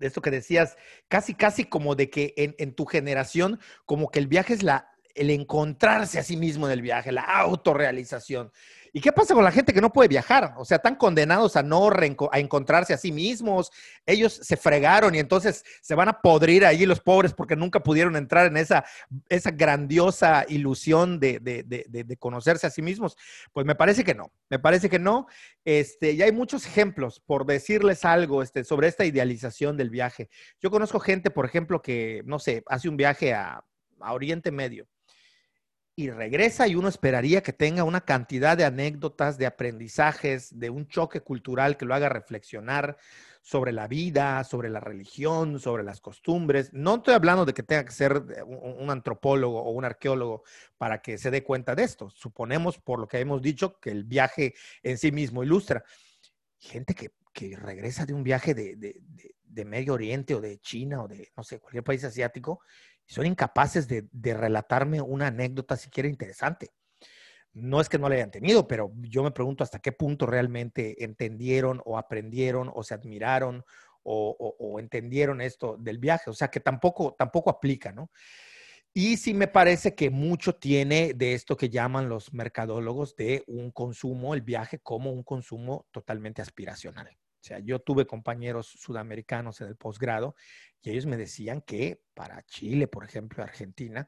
de 0.01 0.07
esto 0.07 0.23
que 0.23 0.31
decías, 0.31 0.77
casi, 1.09 1.35
casi 1.35 1.67
como 1.67 1.95
de 1.95 2.11
que 2.11 2.35
en, 2.37 2.75
tu 2.75 2.87
generación, 2.87 3.61
como 3.85 4.11
que 4.11 4.19
el 4.19 4.27
viaje 4.27 4.55
es 4.55 4.63
la, 4.63 4.91
el 5.15 5.31
encontrarse 5.31 6.19
a 6.19 6.25
sí 6.25 6.37
mismo 6.37 6.67
en 6.67 6.73
el 6.73 6.83
viaje, 6.83 7.13
la 7.13 7.23
autorrealización. 7.23 8.51
¿Y 8.93 9.01
qué 9.01 9.13
pasa 9.13 9.35
con 9.35 9.45
la 9.45 9.53
gente 9.53 9.73
que 9.73 9.81
no 9.81 9.93
puede 9.93 10.09
viajar? 10.09 10.55
O 10.57 10.65
sea, 10.65 10.77
están 10.79 10.97
condenados 10.97 11.57
a 11.57 11.63
no 11.63 11.91
a 12.33 12.39
encontrarse 12.39 12.93
a 12.93 12.99
sí 12.99 13.13
mismos. 13.13 13.71
Ellos 14.05 14.33
se 14.43 14.57
fregaron 14.57 15.15
y 15.15 15.19
entonces 15.19 15.65
se 15.81 15.95
van 15.95 16.09
a 16.09 16.21
podrir 16.21 16.65
ahí 16.65 16.87
los 16.87 17.01
pobres 17.01 17.33
porque 17.33 17.57
nunca 17.57 17.81
pudieron 17.81 18.17
entrar 18.17 18.47
en 18.47 18.57
esa, 18.57 18.85
esa 19.29 19.51
grandiosa 19.51 20.45
ilusión 20.49 21.21
de, 21.21 21.39
de, 21.41 21.65
de, 21.65 22.17
conocerse 22.17 22.67
a 22.67 22.71
sí 22.71 22.83
mismos. 22.83 23.17
Pues 23.53 23.65
me 23.67 23.75
parece 23.75 24.05
que 24.05 24.15
no. 24.15 24.33
Me 24.49 24.59
parece 24.59 24.89
que 24.89 24.99
no. 24.99 25.27
Este, 25.65 26.13
y 26.13 26.23
hay 26.23 26.33
muchos 26.33 26.67
ejemplos, 26.67 27.21
por 27.21 27.47
decirles 27.47 28.05
algo 28.05 28.43
este, 28.43 28.65
sobre 28.65 28.89
esta 28.89 29.05
idealización 29.05 29.77
del 29.77 29.91
viaje. 29.91 30.29
Yo 30.61 30.71
conozco 30.71 30.99
gente, 30.99 31.31
por 31.31 31.47
ejemplo, 31.47 31.81
que, 31.83 32.23
no 32.25 32.39
sé, 32.39 32.63
hace 32.67 32.89
un 32.89 32.97
viaje 32.97 33.35
a, 33.35 33.65
a 34.01 34.13
Oriente 34.13 34.51
Medio 34.51 34.89
y 36.01 36.11
regresa 36.11 36.67
y 36.67 36.75
uno 36.75 36.89
esperaría 36.89 37.43
que 37.43 37.53
tenga 37.53 37.85
una 37.85 38.01
cantidad 38.01 38.57
de 38.57 38.65
anécdotas, 38.65 39.37
de 39.37 39.47
aprendizajes, 39.47 40.59
de 40.59 40.71
un 40.71 40.89
choque 40.89 41.21
cultural 41.21 41.77
que 41.77 41.85
lo 41.85 41.95
haga 41.95 42.09
reflexionar 42.09 42.97
sobre 43.43 43.73
la 43.73 43.87
vida, 43.87 44.43
sobre 44.45 44.71
la 44.71 44.81
religión, 44.81 45.61
sobre 45.61 45.83
las 45.83 46.01
costumbres. 46.01 46.73
No 46.73 46.97
estoy 46.97 47.15
hablando 47.15 47.45
de 47.45 47.53
que 47.53 47.63
tenga 47.63 47.85
que 47.85 47.93
ser 47.93 48.23
un, 48.47 48.91
antropólogo 48.91 49.63
o 49.63 49.71
un 49.71 49.85
arqueólogo 49.85 50.43
para 50.79 51.03
que 51.03 51.19
se 51.19 51.31
dé 51.31 51.43
cuenta 51.43 51.75
de 51.75 51.85
esto. 51.85 52.11
Suponemos, 52.11 52.79
por 52.79 52.99
lo 52.99 53.07
que 53.07 53.19
hemos 53.19 53.43
dicho, 53.43 53.79
que 53.79 53.91
el 53.91 54.05
viaje 54.05 54.55
en 54.83 54.99
sí 54.99 55.13
mismo 55.13 55.43
ilustra. 55.43 55.85
Gente 56.59 56.95
que, 56.95 57.13
regresa 57.57 58.05
de 58.05 58.13
un 58.13 58.23
viaje 58.23 58.53
de, 58.53 58.77
de 59.51 59.65
Medio 59.65 59.95
Oriente 59.95 60.35
o 60.35 60.41
de 60.41 60.59
China 60.59 61.03
o 61.03 61.09
de, 61.09 61.31
no 61.37 61.43
sé, 61.43 61.59
cualquier 61.59 61.85
país 61.85 62.05
asiático 62.05 62.61
son 63.11 63.27
incapaces 63.27 63.89
de, 63.89 64.35
relatarme 64.35 65.01
una 65.01 65.27
anécdota 65.27 65.77
siquiera 65.77 66.09
interesante. 66.09 66.71
no 67.53 67.81
es 67.81 67.89
que 67.89 67.99
no 67.99 68.09
le 68.09 68.15
hayan 68.17 68.31
tenido, 68.31 68.69
pero 68.69 68.93
yo 69.01 69.25
me 69.25 69.33
pregunto 69.33 69.65
hasta 69.65 69.81
qué 69.81 69.91
punto 69.91 70.27
realmente 70.27 71.03
entendieron 71.03 71.83
o 71.85 71.99
aprendieron 71.99 72.71
o 72.73 72.85
se 72.85 72.95
admiraron 72.95 73.65
o, 74.05 74.77
entendieron 74.79 75.41
esto 75.41 75.77
del 75.77 75.99
viaje. 75.99 76.31
O 76.31 76.33
sea, 76.33 76.49
que 76.49 76.61
tampoco, 76.61 77.17
tampoco 77.19 77.51
aplica, 77.51 77.91
¿no? 77.91 78.13
Y 78.95 79.17
sí 79.17 79.35
me 79.35 79.49
parece 79.49 79.97
que 79.97 80.11
mucho 80.11 80.55
tiene 80.55 81.13
de 81.15 81.35
esto 81.35 81.57
que 81.57 81.69
llaman 81.69 82.09
los 82.09 82.33
mercadólogos 82.33 83.17
de 83.17 83.43
un 83.49 83.73
consumo, 83.73 84.35
el 84.35 84.43
viaje 84.43 84.79
como 84.79 85.11
un 85.11 85.25
consumo 85.25 85.89
totalmente 85.91 86.43
aspiracional. 86.43 87.09
O 87.09 87.43
sea, 87.43 87.59
yo 87.59 87.81
tuve 87.81 88.07
compañeros 88.07 88.67
sudamericanos 88.67 89.61
en 89.61 89.69
el 89.69 89.77
posgrado 89.77 90.37
y 90.83 90.91
ellos 90.91 91.07
me 91.07 91.17
decían 91.17 91.63
que 91.63 92.03
para 92.15 92.43
Chile, 92.47 92.87
por 92.89 93.05
ejemplo, 93.05 93.43
Argentina, 93.43 94.07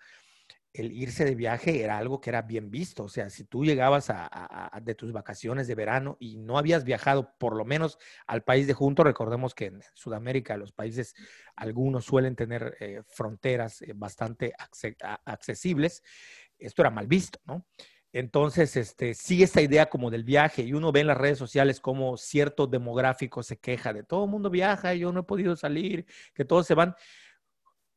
el 0.73 0.91
irse 0.91 1.25
de 1.25 1.35
viaje 1.35 1.83
era 1.83 1.99
algo 1.99 2.21
que 2.21 2.31
era 2.31 2.43
bien 2.43 2.71
visto. 2.71 3.05
O 3.05 3.09
sea, 3.09 3.29
si 3.29 3.45
tú 3.45 3.65
llegabas 3.65 4.09
a, 4.09 4.71
de 4.83 4.95
tus 4.95 5.13
vacaciones 5.13 5.67
de 5.67 5.75
verano 5.75 6.17
y 6.19 6.39
no 6.39 6.57
habías 6.57 6.85
viajado 6.85 7.35
por 7.39 7.57
lo 7.57 7.65
menos 7.65 7.99
al 8.27 8.43
país 8.43 8.67
de 8.67 8.73
junto, 8.73 9.05
recordemos 9.05 9.55
que 9.55 9.67
en 9.67 9.81
Sudamérica 9.95 10.57
los 10.57 10.73
países, 10.73 11.15
algunos 11.57 12.07
suelen 12.07 12.37
tener 12.37 12.77
eh, 12.81 13.03
fronteras 13.07 13.83
eh, 13.83 13.93
bastante 13.95 14.55
accesibles, 15.25 16.03
esto 16.59 16.83
era 16.83 16.91
mal 16.91 17.07
visto, 17.07 17.39
¿no? 17.45 17.67
Entonces, 18.13 18.77
este, 18.77 19.15
sí, 19.15 19.43
esta 19.43 19.63
idea 19.63 19.87
como 19.87 20.11
del 20.11 20.25
viaje, 20.25 20.63
y 20.63 20.75
uno 20.75 20.93
ve 20.93 21.01
en 21.01 21.07
las 21.07 21.17
redes 21.17 21.39
sociales 21.39 21.81
como 21.81 22.17
cierto 22.19 22.67
demográfico 22.67 23.43
se 23.43 23.59
queja 23.59 23.93
de 23.93 24.03
todo 24.03 24.25
el 24.25 24.31
mundo 24.31 24.51
viaja, 24.51 24.95
yo 24.95 25.13
no 25.13 25.21
he 25.21 25.25
podido 25.25 25.57
salir, 25.57 26.05
que 26.35 26.45
todos 26.45 26.67
se 26.67 26.75
van. 26.75 26.95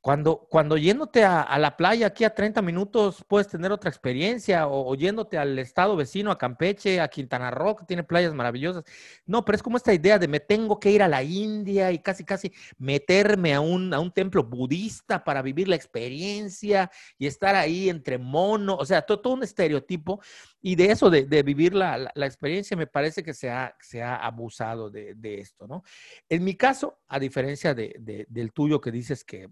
Cuando, 0.05 0.45
cuando 0.51 0.77
yéndote 0.77 1.23
a, 1.23 1.57
la 1.57 1.75
playa 1.75 2.05
aquí 2.05 2.25
a 2.25 2.35
30 2.35 2.61
minutos 2.61 3.25
puedes 3.27 3.47
tener 3.47 3.71
otra 3.71 3.89
experiencia 3.89 4.67
o, 4.67 4.93
yéndote 4.93 5.35
al 5.35 5.57
estado 5.57 5.95
vecino, 5.95 6.29
a 6.29 6.37
Campeche, 6.37 7.01
a 7.01 7.07
Quintana 7.07 7.49
Roo, 7.49 7.75
que 7.75 7.85
tiene 7.85 8.03
playas 8.03 8.31
maravillosas. 8.35 8.83
No, 9.25 9.43
pero 9.43 9.55
es 9.55 9.63
como 9.63 9.77
esta 9.77 9.95
idea 9.95 10.19
de 10.19 10.27
me 10.27 10.39
tengo 10.39 10.79
que 10.79 10.91
ir 10.91 11.01
a 11.01 11.07
la 11.07 11.23
India 11.23 11.91
y 11.91 11.97
casi, 11.97 12.23
casi 12.23 12.53
meterme 12.77 13.55
a 13.55 13.61
un, 13.61 13.95
a 13.95 13.99
un 13.99 14.11
templo 14.11 14.43
budista 14.43 15.23
para 15.23 15.41
vivir 15.41 15.67
la 15.67 15.75
experiencia 15.75 16.91
y 17.17 17.25
estar 17.25 17.55
ahí 17.55 17.89
entre 17.89 18.19
mono, 18.19 18.75
o 18.75 18.85
sea, 18.85 19.01
todo, 19.01 19.33
un 19.33 19.41
estereotipo. 19.41 20.21
Y 20.61 20.75
de 20.75 20.91
eso, 20.91 21.09
de, 21.09 21.23
vivir 21.41 21.73
la, 21.73 22.11
la, 22.13 22.25
experiencia, 22.27 22.77
me 22.77 22.85
parece 22.85 23.23
que 23.23 23.33
se 23.33 23.49
ha, 23.49 23.75
se 23.79 24.03
ha 24.03 24.17
abusado 24.17 24.91
de, 24.91 25.15
de, 25.15 25.39
esto, 25.39 25.65
¿no? 25.67 25.83
En 26.29 26.43
mi 26.43 26.55
caso, 26.55 26.99
a 27.07 27.17
diferencia 27.17 27.73
de, 27.73 28.27
del 28.29 28.53
tuyo 28.53 28.79
que 28.79 28.91
dices 28.91 29.23
que 29.23 29.49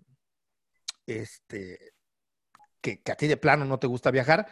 este, 1.05 1.93
que, 2.83 3.01
a 3.11 3.15
ti 3.15 3.27
de 3.27 3.37
plano 3.37 3.65
no 3.65 3.79
te 3.79 3.87
gusta 3.87 4.11
viajar. 4.11 4.47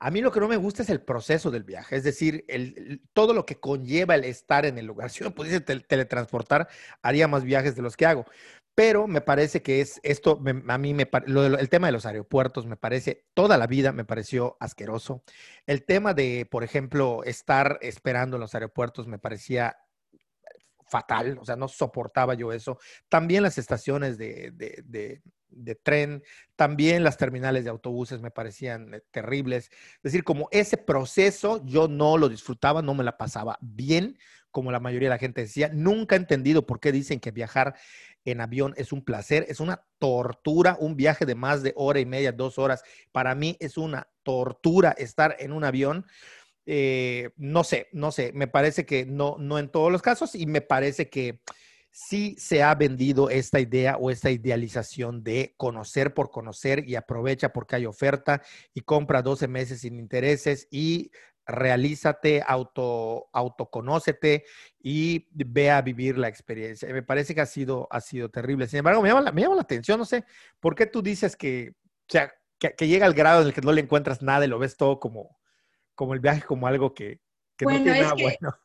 A 0.00 0.10
mí 0.10 0.20
lo 0.20 0.30
que 0.30 0.40
no 0.40 0.48
me 0.48 0.56
gusta 0.56 0.82
es 0.82 0.90
el 0.90 1.02
proceso 1.02 1.50
del 1.50 1.64
viaje, 1.64 1.96
es 1.96 2.04
decir, 2.04 2.44
el, 2.48 3.02
todo 3.12 3.34
lo 3.34 3.44
que 3.44 3.58
conlleva 3.58 4.14
el 4.14 4.24
estar 4.24 4.64
en 4.64 4.78
el 4.78 4.86
lugar. 4.86 5.10
Si 5.10 5.24
yo 5.24 5.34
pudiese 5.34 5.60
teletransportar, 5.60 6.68
haría 7.02 7.28
más 7.28 7.44
viajes 7.44 7.76
de 7.76 7.82
los 7.82 7.96
que 7.96 8.06
hago. 8.06 8.24
Pero 8.74 9.08
me 9.08 9.20
parece 9.20 9.60
que 9.60 9.80
es 9.80 9.98
esto, 10.04 10.40
a 10.68 10.78
mí 10.78 10.94
me, 10.94 11.10
el 11.26 11.68
tema 11.68 11.88
de 11.88 11.92
los 11.92 12.06
aeropuertos 12.06 12.64
me 12.64 12.76
parece, 12.76 13.26
toda 13.34 13.58
la 13.58 13.66
vida 13.66 13.90
me 13.90 14.04
pareció 14.04 14.56
asqueroso. 14.60 15.24
El 15.66 15.84
tema 15.84 16.14
de, 16.14 16.46
por 16.48 16.62
ejemplo, 16.62 17.24
estar 17.24 17.80
esperando 17.82 18.36
en 18.36 18.42
los 18.42 18.54
aeropuertos 18.54 19.08
me 19.08 19.18
parecía 19.18 19.76
fatal, 20.86 21.38
o 21.40 21.44
sea, 21.44 21.56
no 21.56 21.66
soportaba 21.66 22.34
yo 22.34 22.52
eso. 22.52 22.78
También 23.08 23.42
las 23.42 23.58
estaciones 23.58 24.16
de, 24.16 24.52
de 24.52 25.22
tren, 25.82 26.22
también 26.56 27.04
las 27.04 27.16
terminales 27.16 27.64
de 27.64 27.70
autobuses 27.70 28.20
me 28.20 28.30
parecían 28.30 28.94
eh, 28.94 29.02
terribles. 29.10 29.70
Es 29.96 30.02
decir, 30.02 30.24
como 30.24 30.48
ese 30.50 30.76
proceso 30.76 31.64
yo 31.64 31.88
no 31.88 32.16
lo 32.16 32.28
disfrutaba, 32.28 32.82
no 32.82 32.94
me 32.94 33.04
la 33.04 33.16
pasaba 33.16 33.58
bien, 33.60 34.18
como 34.50 34.72
la 34.72 34.80
mayoría 34.80 35.08
de 35.08 35.14
la 35.14 35.18
gente 35.18 35.42
decía. 35.42 35.70
Nunca 35.72 36.16
he 36.16 36.18
entendido 36.18 36.66
por 36.66 36.80
qué 36.80 36.92
dicen 36.92 37.20
que 37.20 37.30
viajar 37.30 37.74
en 38.24 38.40
avión 38.40 38.74
es 38.76 38.92
un 38.92 39.02
placer, 39.02 39.46
es 39.48 39.60
una 39.60 39.84
tortura, 39.98 40.76
un 40.80 40.96
viaje 40.96 41.26
de 41.26 41.34
más 41.34 41.62
de 41.62 41.72
hora 41.76 42.00
y 42.00 42.06
media, 42.06 42.32
dos 42.32 42.58
horas. 42.58 42.82
Para 43.12 43.34
mí 43.34 43.56
es 43.60 43.76
una 43.76 44.08
tortura 44.22 44.92
estar 44.92 45.36
en 45.38 45.52
un 45.52 45.64
avión. 45.64 46.06
Eh, 46.66 47.30
no 47.36 47.64
sé, 47.64 47.88
no 47.92 48.12
sé, 48.12 48.32
me 48.34 48.46
parece 48.46 48.84
que 48.84 49.06
no, 49.06 49.36
no 49.38 49.58
en 49.58 49.70
todos 49.70 49.90
los 49.90 50.02
casos 50.02 50.34
y 50.34 50.44
me 50.46 50.60
parece 50.60 51.08
que 51.08 51.40
sí 51.98 52.36
se 52.38 52.62
ha 52.62 52.72
vendido 52.76 53.28
esta 53.28 53.58
idea 53.58 53.96
o 53.96 54.12
esta 54.12 54.30
idealización 54.30 55.24
de 55.24 55.54
conocer 55.56 56.14
por 56.14 56.30
conocer 56.30 56.88
y 56.88 56.94
aprovecha 56.94 57.52
porque 57.52 57.74
hay 57.74 57.86
oferta 57.86 58.40
y 58.72 58.82
compra 58.82 59.20
12 59.20 59.48
meses 59.48 59.80
sin 59.80 59.98
intereses 59.98 60.68
y 60.70 61.10
realízate, 61.44 62.44
auto, 62.46 63.28
autoconócete 63.32 64.44
y 64.78 65.26
ve 65.32 65.72
a 65.72 65.82
vivir 65.82 66.18
la 66.18 66.28
experiencia. 66.28 66.88
Me 66.92 67.02
parece 67.02 67.34
que 67.34 67.40
ha 67.40 67.46
sido, 67.46 67.88
ha 67.90 68.00
sido 68.00 68.28
terrible. 68.28 68.68
Sin 68.68 68.78
embargo, 68.78 69.02
me 69.02 69.08
llama, 69.08 69.22
la, 69.22 69.32
me 69.32 69.42
llama 69.42 69.56
la 69.56 69.62
atención, 69.62 69.98
no 69.98 70.04
sé, 70.04 70.24
¿por 70.60 70.76
qué 70.76 70.86
tú 70.86 71.02
dices 71.02 71.34
que, 71.34 71.72
o 71.72 72.10
sea, 72.10 72.32
que, 72.60 72.86
llega 72.86 73.06
al 73.06 73.14
grado 73.14 73.40
en 73.40 73.48
el 73.48 73.52
que 73.52 73.60
no 73.60 73.72
le 73.72 73.80
encuentras 73.80 74.22
nada 74.22 74.44
y 74.44 74.48
lo 74.48 74.60
ves 74.60 74.76
todo 74.76 75.00
como, 75.00 75.36
como 75.96 76.14
el 76.14 76.20
viaje 76.20 76.42
como 76.42 76.68
algo 76.68 76.94
que, 76.94 77.20
no 77.60 77.70
tiene 77.70 78.02
nada 78.02 78.14
bueno? 78.14 78.56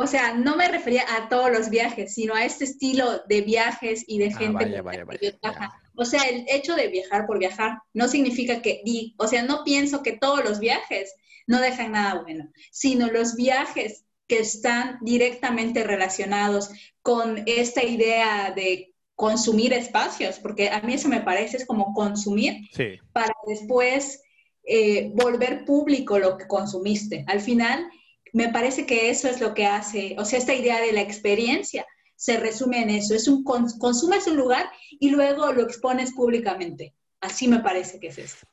O 0.00 0.06
sea, 0.06 0.32
no 0.32 0.56
me 0.56 0.68
refería 0.68 1.02
a 1.16 1.28
todos 1.28 1.50
los 1.50 1.70
viajes, 1.70 2.14
sino 2.14 2.32
a 2.32 2.44
este 2.44 2.62
estilo 2.62 3.20
de 3.28 3.40
viajes 3.40 4.04
y 4.06 4.18
de 4.20 4.28
ah, 4.28 4.38
gente 4.38 4.64
que 4.64 5.34
viaja. 5.42 5.72
O 5.96 6.04
sea, 6.04 6.22
el 6.22 6.46
hecho 6.48 6.76
de 6.76 6.86
viajar 6.86 7.26
por 7.26 7.40
viajar 7.40 7.78
no 7.94 8.06
significa 8.06 8.62
que, 8.62 8.80
o 9.16 9.26
sea, 9.26 9.42
no 9.42 9.64
pienso 9.64 10.04
que 10.04 10.12
todos 10.12 10.44
los 10.44 10.60
viajes 10.60 11.12
no 11.48 11.60
dejan 11.60 11.92
nada 11.92 12.22
bueno, 12.22 12.48
sino 12.70 13.08
los 13.08 13.34
viajes 13.34 14.04
que 14.28 14.38
están 14.38 14.98
directamente 15.00 15.82
relacionados 15.82 16.70
con 17.02 17.42
esta 17.46 17.82
idea 17.82 18.52
de 18.54 18.94
consumir 19.16 19.72
espacios, 19.72 20.38
porque 20.38 20.68
a 20.68 20.80
mí 20.80 20.94
eso 20.94 21.08
me 21.08 21.22
parece 21.22 21.56
es 21.56 21.66
como 21.66 21.92
consumir 21.92 22.68
para 23.12 23.32
después 23.48 24.22
eh, 24.62 25.10
volver 25.12 25.64
público 25.64 26.20
lo 26.20 26.38
que 26.38 26.46
consumiste. 26.46 27.24
Al 27.26 27.40
final, 27.40 27.90
me 28.32 28.48
parece 28.48 28.86
que 28.86 29.10
eso 29.10 29.28
es 29.28 29.40
lo 29.40 29.54
que 29.54 29.66
hace, 29.66 30.16
o 30.18 30.24
sea, 30.24 30.38
esta 30.38 30.54
idea 30.54 30.80
de 30.80 30.92
la 30.92 31.00
experiencia 31.00 31.86
se 32.16 32.36
resume 32.36 32.82
en 32.82 32.90
eso, 32.90 33.14
es 33.14 33.28
un 33.28 33.44
consumes 33.44 34.26
un 34.26 34.36
lugar 34.36 34.70
y 34.98 35.10
luego 35.10 35.52
lo 35.52 35.62
expones 35.62 36.12
públicamente. 36.12 36.94
Así 37.20 37.46
me 37.46 37.60
parece 37.60 38.00
que 38.00 38.08
es 38.08 38.18
eso. 38.18 38.46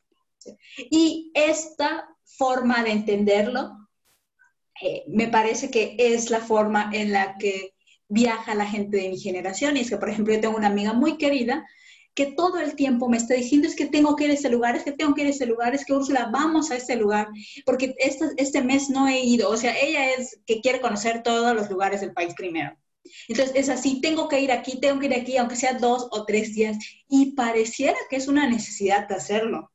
Y 0.77 1.31
esta 1.33 2.07
forma 2.23 2.83
de 2.83 2.91
entenderlo 2.91 3.71
eh, 4.81 5.03
me 5.07 5.27
parece 5.27 5.71
que 5.71 5.95
es 5.97 6.29
la 6.29 6.41
forma 6.41 6.91
en 6.93 7.11
la 7.11 7.37
que 7.37 7.73
viaja 8.07 8.55
la 8.55 8.67
gente 8.67 8.97
de 8.97 9.09
mi 9.09 9.19
generación. 9.19 9.77
Y 9.77 9.81
es 9.81 9.89
que, 9.89 9.97
por 9.97 10.09
ejemplo, 10.09 10.33
yo 10.33 10.41
tengo 10.41 10.57
una 10.57 10.67
amiga 10.67 10.93
muy 10.93 11.17
querida 11.17 11.65
que 12.15 12.27
todo 12.27 12.59
el 12.59 12.75
tiempo 12.75 13.09
me 13.09 13.17
está 13.17 13.33
diciendo 13.33 13.67
es 13.67 13.75
que 13.75 13.87
tengo 13.87 14.15
que 14.15 14.23
ir 14.23 14.31
a 14.31 14.35
ese 14.35 14.49
lugar, 14.49 14.75
es 14.75 14.83
que 14.83 14.93
tengo 14.93 15.13
que 15.13 15.21
ir 15.21 15.27
a 15.27 15.31
ese 15.31 15.45
lugar, 15.45 15.75
es 15.75 15.85
que 15.85 15.93
Úrsula, 15.93 16.29
vamos 16.31 16.71
a 16.71 16.77
este 16.77 16.95
lugar, 16.95 17.27
porque 17.65 17.93
este, 17.99 18.29
este 18.37 18.63
mes 18.63 18.89
no 18.89 19.07
he 19.07 19.19
ido. 19.19 19.49
O 19.49 19.57
sea, 19.57 19.75
ella 19.77 20.13
es 20.13 20.39
que 20.47 20.61
quiere 20.61 20.79
conocer 20.79 21.23
todos 21.23 21.53
los 21.53 21.69
lugares 21.69 21.99
del 21.99 22.13
país 22.13 22.33
primero. 22.33 22.75
Entonces 23.27 23.55
es 23.55 23.69
así, 23.69 23.99
tengo 24.01 24.29
que 24.29 24.39
ir 24.39 24.51
aquí, 24.51 24.79
tengo 24.79 24.99
que 24.99 25.07
ir 25.07 25.13
aquí, 25.13 25.37
aunque 25.37 25.57
sea 25.57 25.73
dos 25.73 26.07
o 26.11 26.25
tres 26.25 26.55
días. 26.55 26.77
Y 27.09 27.33
pareciera 27.33 27.97
que 28.09 28.15
es 28.15 28.29
una 28.29 28.49
necesidad 28.49 29.07
de 29.09 29.15
hacerlo. 29.15 29.71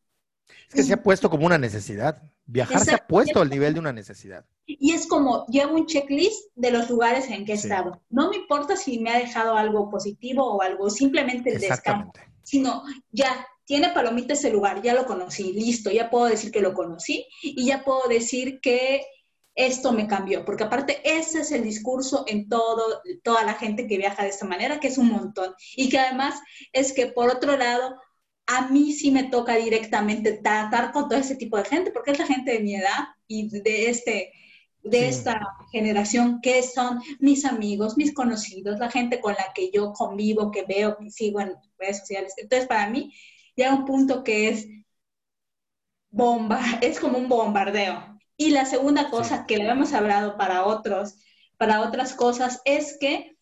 Es 0.68 0.74
que 0.74 0.82
se 0.82 0.94
ha 0.94 1.02
puesto 1.02 1.28
como 1.28 1.44
una 1.44 1.58
necesidad. 1.58 2.22
Viajar 2.46 2.84
se 2.84 2.94
ha 2.94 3.06
puesto 3.06 3.40
al 3.40 3.50
nivel 3.50 3.74
de 3.74 3.80
una 3.80 3.92
necesidad. 3.92 4.46
Y 4.66 4.92
es 4.92 5.06
como, 5.06 5.46
llevo 5.46 5.74
un 5.74 5.86
checklist 5.86 6.48
de 6.54 6.70
los 6.70 6.88
lugares 6.88 7.28
en 7.28 7.44
que 7.44 7.52
he 7.52 7.56
estado. 7.56 8.02
No 8.08 8.30
me 8.30 8.36
importa 8.36 8.76
si 8.76 8.98
me 8.98 9.10
ha 9.10 9.18
dejado 9.18 9.56
algo 9.56 9.90
positivo 9.90 10.54
o 10.54 10.62
algo, 10.62 10.88
simplemente 10.90 11.52
el 11.52 11.60
descanso 11.60 12.12
sino 12.50 12.82
ya 13.12 13.46
tiene 13.64 13.90
palomita 13.90 14.34
ese 14.34 14.50
lugar, 14.50 14.82
ya 14.82 14.94
lo 14.94 15.06
conocí, 15.06 15.52
listo, 15.52 15.90
ya 15.90 16.10
puedo 16.10 16.24
decir 16.24 16.50
que 16.50 16.60
lo 16.60 16.74
conocí 16.74 17.24
y 17.40 17.66
ya 17.66 17.84
puedo 17.84 18.08
decir 18.08 18.58
que 18.60 19.06
esto 19.54 19.92
me 19.92 20.08
cambió, 20.08 20.44
porque 20.44 20.64
aparte 20.64 21.00
ese 21.04 21.42
es 21.42 21.52
el 21.52 21.62
discurso 21.62 22.24
en 22.26 22.48
todo, 22.48 23.00
toda 23.22 23.44
la 23.44 23.54
gente 23.54 23.86
que 23.86 23.98
viaja 23.98 24.24
de 24.24 24.30
esta 24.30 24.46
manera, 24.46 24.80
que 24.80 24.88
es 24.88 24.98
un 24.98 25.08
montón, 25.08 25.54
y 25.76 25.88
que 25.88 25.98
además 25.98 26.40
es 26.72 26.92
que 26.92 27.06
por 27.06 27.30
otro 27.30 27.56
lado, 27.56 27.96
a 28.46 28.68
mí 28.68 28.92
sí 28.92 29.12
me 29.12 29.24
toca 29.24 29.54
directamente 29.54 30.32
tratar 30.32 30.90
con 30.90 31.08
todo 31.08 31.20
ese 31.20 31.36
tipo 31.36 31.56
de 31.56 31.64
gente, 31.64 31.92
porque 31.92 32.10
es 32.10 32.18
la 32.18 32.26
gente 32.26 32.52
de 32.52 32.60
mi 32.60 32.74
edad 32.74 33.04
y 33.28 33.48
de 33.60 33.90
este, 33.90 34.32
de 34.82 35.08
esta 35.08 35.56
generación 35.72 36.40
que 36.40 36.62
son 36.62 37.00
mis 37.18 37.44
amigos, 37.44 37.96
mis 37.96 38.14
conocidos, 38.14 38.78
la 38.78 38.90
gente 38.90 39.20
con 39.20 39.34
la 39.34 39.52
que 39.54 39.70
yo 39.70 39.92
convivo, 39.92 40.50
que 40.50 40.64
veo, 40.64 40.96
que 40.96 41.10
sigo 41.10 41.40
en 41.40 41.52
redes 41.78 41.98
sociales. 41.98 42.34
Entonces, 42.36 42.66
para 42.66 42.88
mí, 42.88 43.12
llega 43.54 43.74
un 43.74 43.84
punto 43.84 44.24
que 44.24 44.48
es 44.48 44.68
bomba, 46.10 46.60
es 46.80 46.98
como 46.98 47.18
un 47.18 47.28
bombardeo. 47.28 48.18
Y 48.36 48.50
la 48.50 48.64
segunda 48.64 49.10
cosa 49.10 49.44
que 49.46 49.58
le 49.58 49.68
hemos 49.68 49.92
hablado 49.92 50.36
para 50.38 50.64
otros, 50.64 51.16
para 51.58 51.82
otras 51.82 52.14
cosas, 52.14 52.62
es 52.64 52.96
que, 52.98 53.36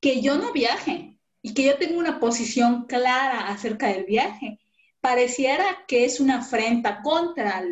que 0.00 0.20
yo 0.20 0.38
no 0.38 0.52
viaje 0.52 1.18
y 1.40 1.54
que 1.54 1.64
yo 1.64 1.78
tengo 1.78 1.98
una 1.98 2.18
posición 2.18 2.86
clara 2.86 3.48
acerca 3.48 3.88
del 3.88 4.04
viaje. 4.04 4.58
Pareciera 5.00 5.64
que 5.86 6.04
es 6.04 6.18
una 6.18 6.38
afrenta 6.38 7.00
contra 7.02 7.62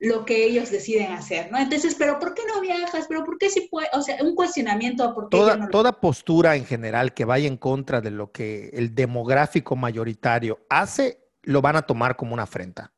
lo 0.00 0.24
que 0.24 0.44
ellos 0.44 0.70
deciden 0.70 1.12
hacer, 1.12 1.50
¿no? 1.50 1.58
Entonces, 1.58 1.94
pero 1.98 2.18
¿por 2.18 2.34
qué 2.34 2.42
no 2.46 2.60
viajas? 2.60 3.06
¿Pero 3.08 3.24
por 3.24 3.38
qué 3.38 3.48
si 3.48 3.68
puede? 3.68 3.88
O 3.92 4.02
sea, 4.02 4.22
un 4.22 4.34
cuestionamiento 4.34 5.14
por 5.14 5.28
toda, 5.28 5.68
toda 5.68 6.00
postura 6.00 6.56
en 6.56 6.66
general 6.66 7.14
que 7.14 7.24
vaya 7.24 7.48
en 7.48 7.56
contra 7.56 8.00
de 8.00 8.10
lo 8.10 8.32
que 8.32 8.70
el 8.74 8.94
demográfico 8.94 9.76
mayoritario 9.76 10.60
hace, 10.68 11.24
lo 11.42 11.62
van 11.62 11.76
a 11.76 11.82
tomar 11.82 12.16
como 12.16 12.34
una 12.34 12.42
afrenta. 12.42 12.92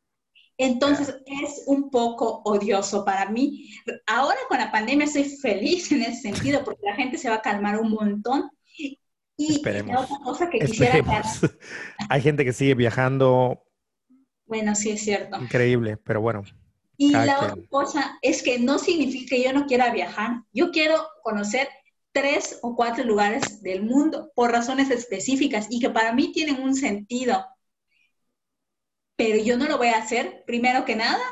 Entonces 0.59 1.15
es 1.27 1.65
un 1.67 1.91
poco 1.91 2.41
odioso 2.45 3.05
para 3.05 3.31
mí. 3.31 3.71
Ahora 4.07 4.39
con 4.49 4.59
la 4.59 4.73
pandemia 4.73 5.05
estoy 5.05 5.25
feliz 5.25 5.93
en 5.93 6.03
ese 6.03 6.33
sentido 6.33 6.65
porque 6.65 6.87
la 6.87 6.95
gente 6.95 7.19
se 7.19 7.29
va 7.29 7.37
a 7.37 7.43
calmar 7.43 7.79
un 7.79 7.91
montón. 7.91 8.51
Y 9.39 9.59
otra 9.59 10.19
cosa 10.25 10.49
que 10.49 10.61
quisiera 10.61 11.05
Hay 12.09 12.23
gente 12.23 12.43
que 12.43 12.55
sigue 12.55 12.75
viajando. 12.75 13.63
Bueno, 14.47 14.75
sí 14.75 14.91
es 14.91 15.03
cierto. 15.03 15.39
Increíble, 15.39 15.99
pero 15.99 16.23
bueno. 16.23 16.43
Y 16.97 17.13
la 17.13 17.39
otra 17.39 17.57
cosa 17.69 18.19
es 18.23 18.43
que 18.43 18.59
no 18.59 18.79
significa 18.79 19.37
que 19.37 19.43
yo 19.43 19.53
no 19.53 19.67
quiera 19.67 19.93
viajar. 19.93 20.43
Yo 20.53 20.71
quiero 20.71 21.07
conocer 21.23 21.69
tres 22.13 22.59
o 22.63 22.75
cuatro 22.75 23.05
lugares 23.05 23.63
del 23.63 23.83
mundo 23.83 24.33
por 24.35 24.51
razones 24.51 24.91
específicas 24.91 25.67
y 25.69 25.81
que 25.81 25.91
para 25.91 26.13
mí 26.13 26.33
tienen 26.33 26.63
un 26.63 26.75
sentido 26.75 27.45
pero 29.17 29.43
yo 29.43 29.57
no 29.57 29.67
lo 29.67 29.79
voy 29.79 29.89
a 29.89 29.99
hacer, 29.99 30.45
primero 30.47 30.85
que 30.85 30.95
nada, 30.95 31.25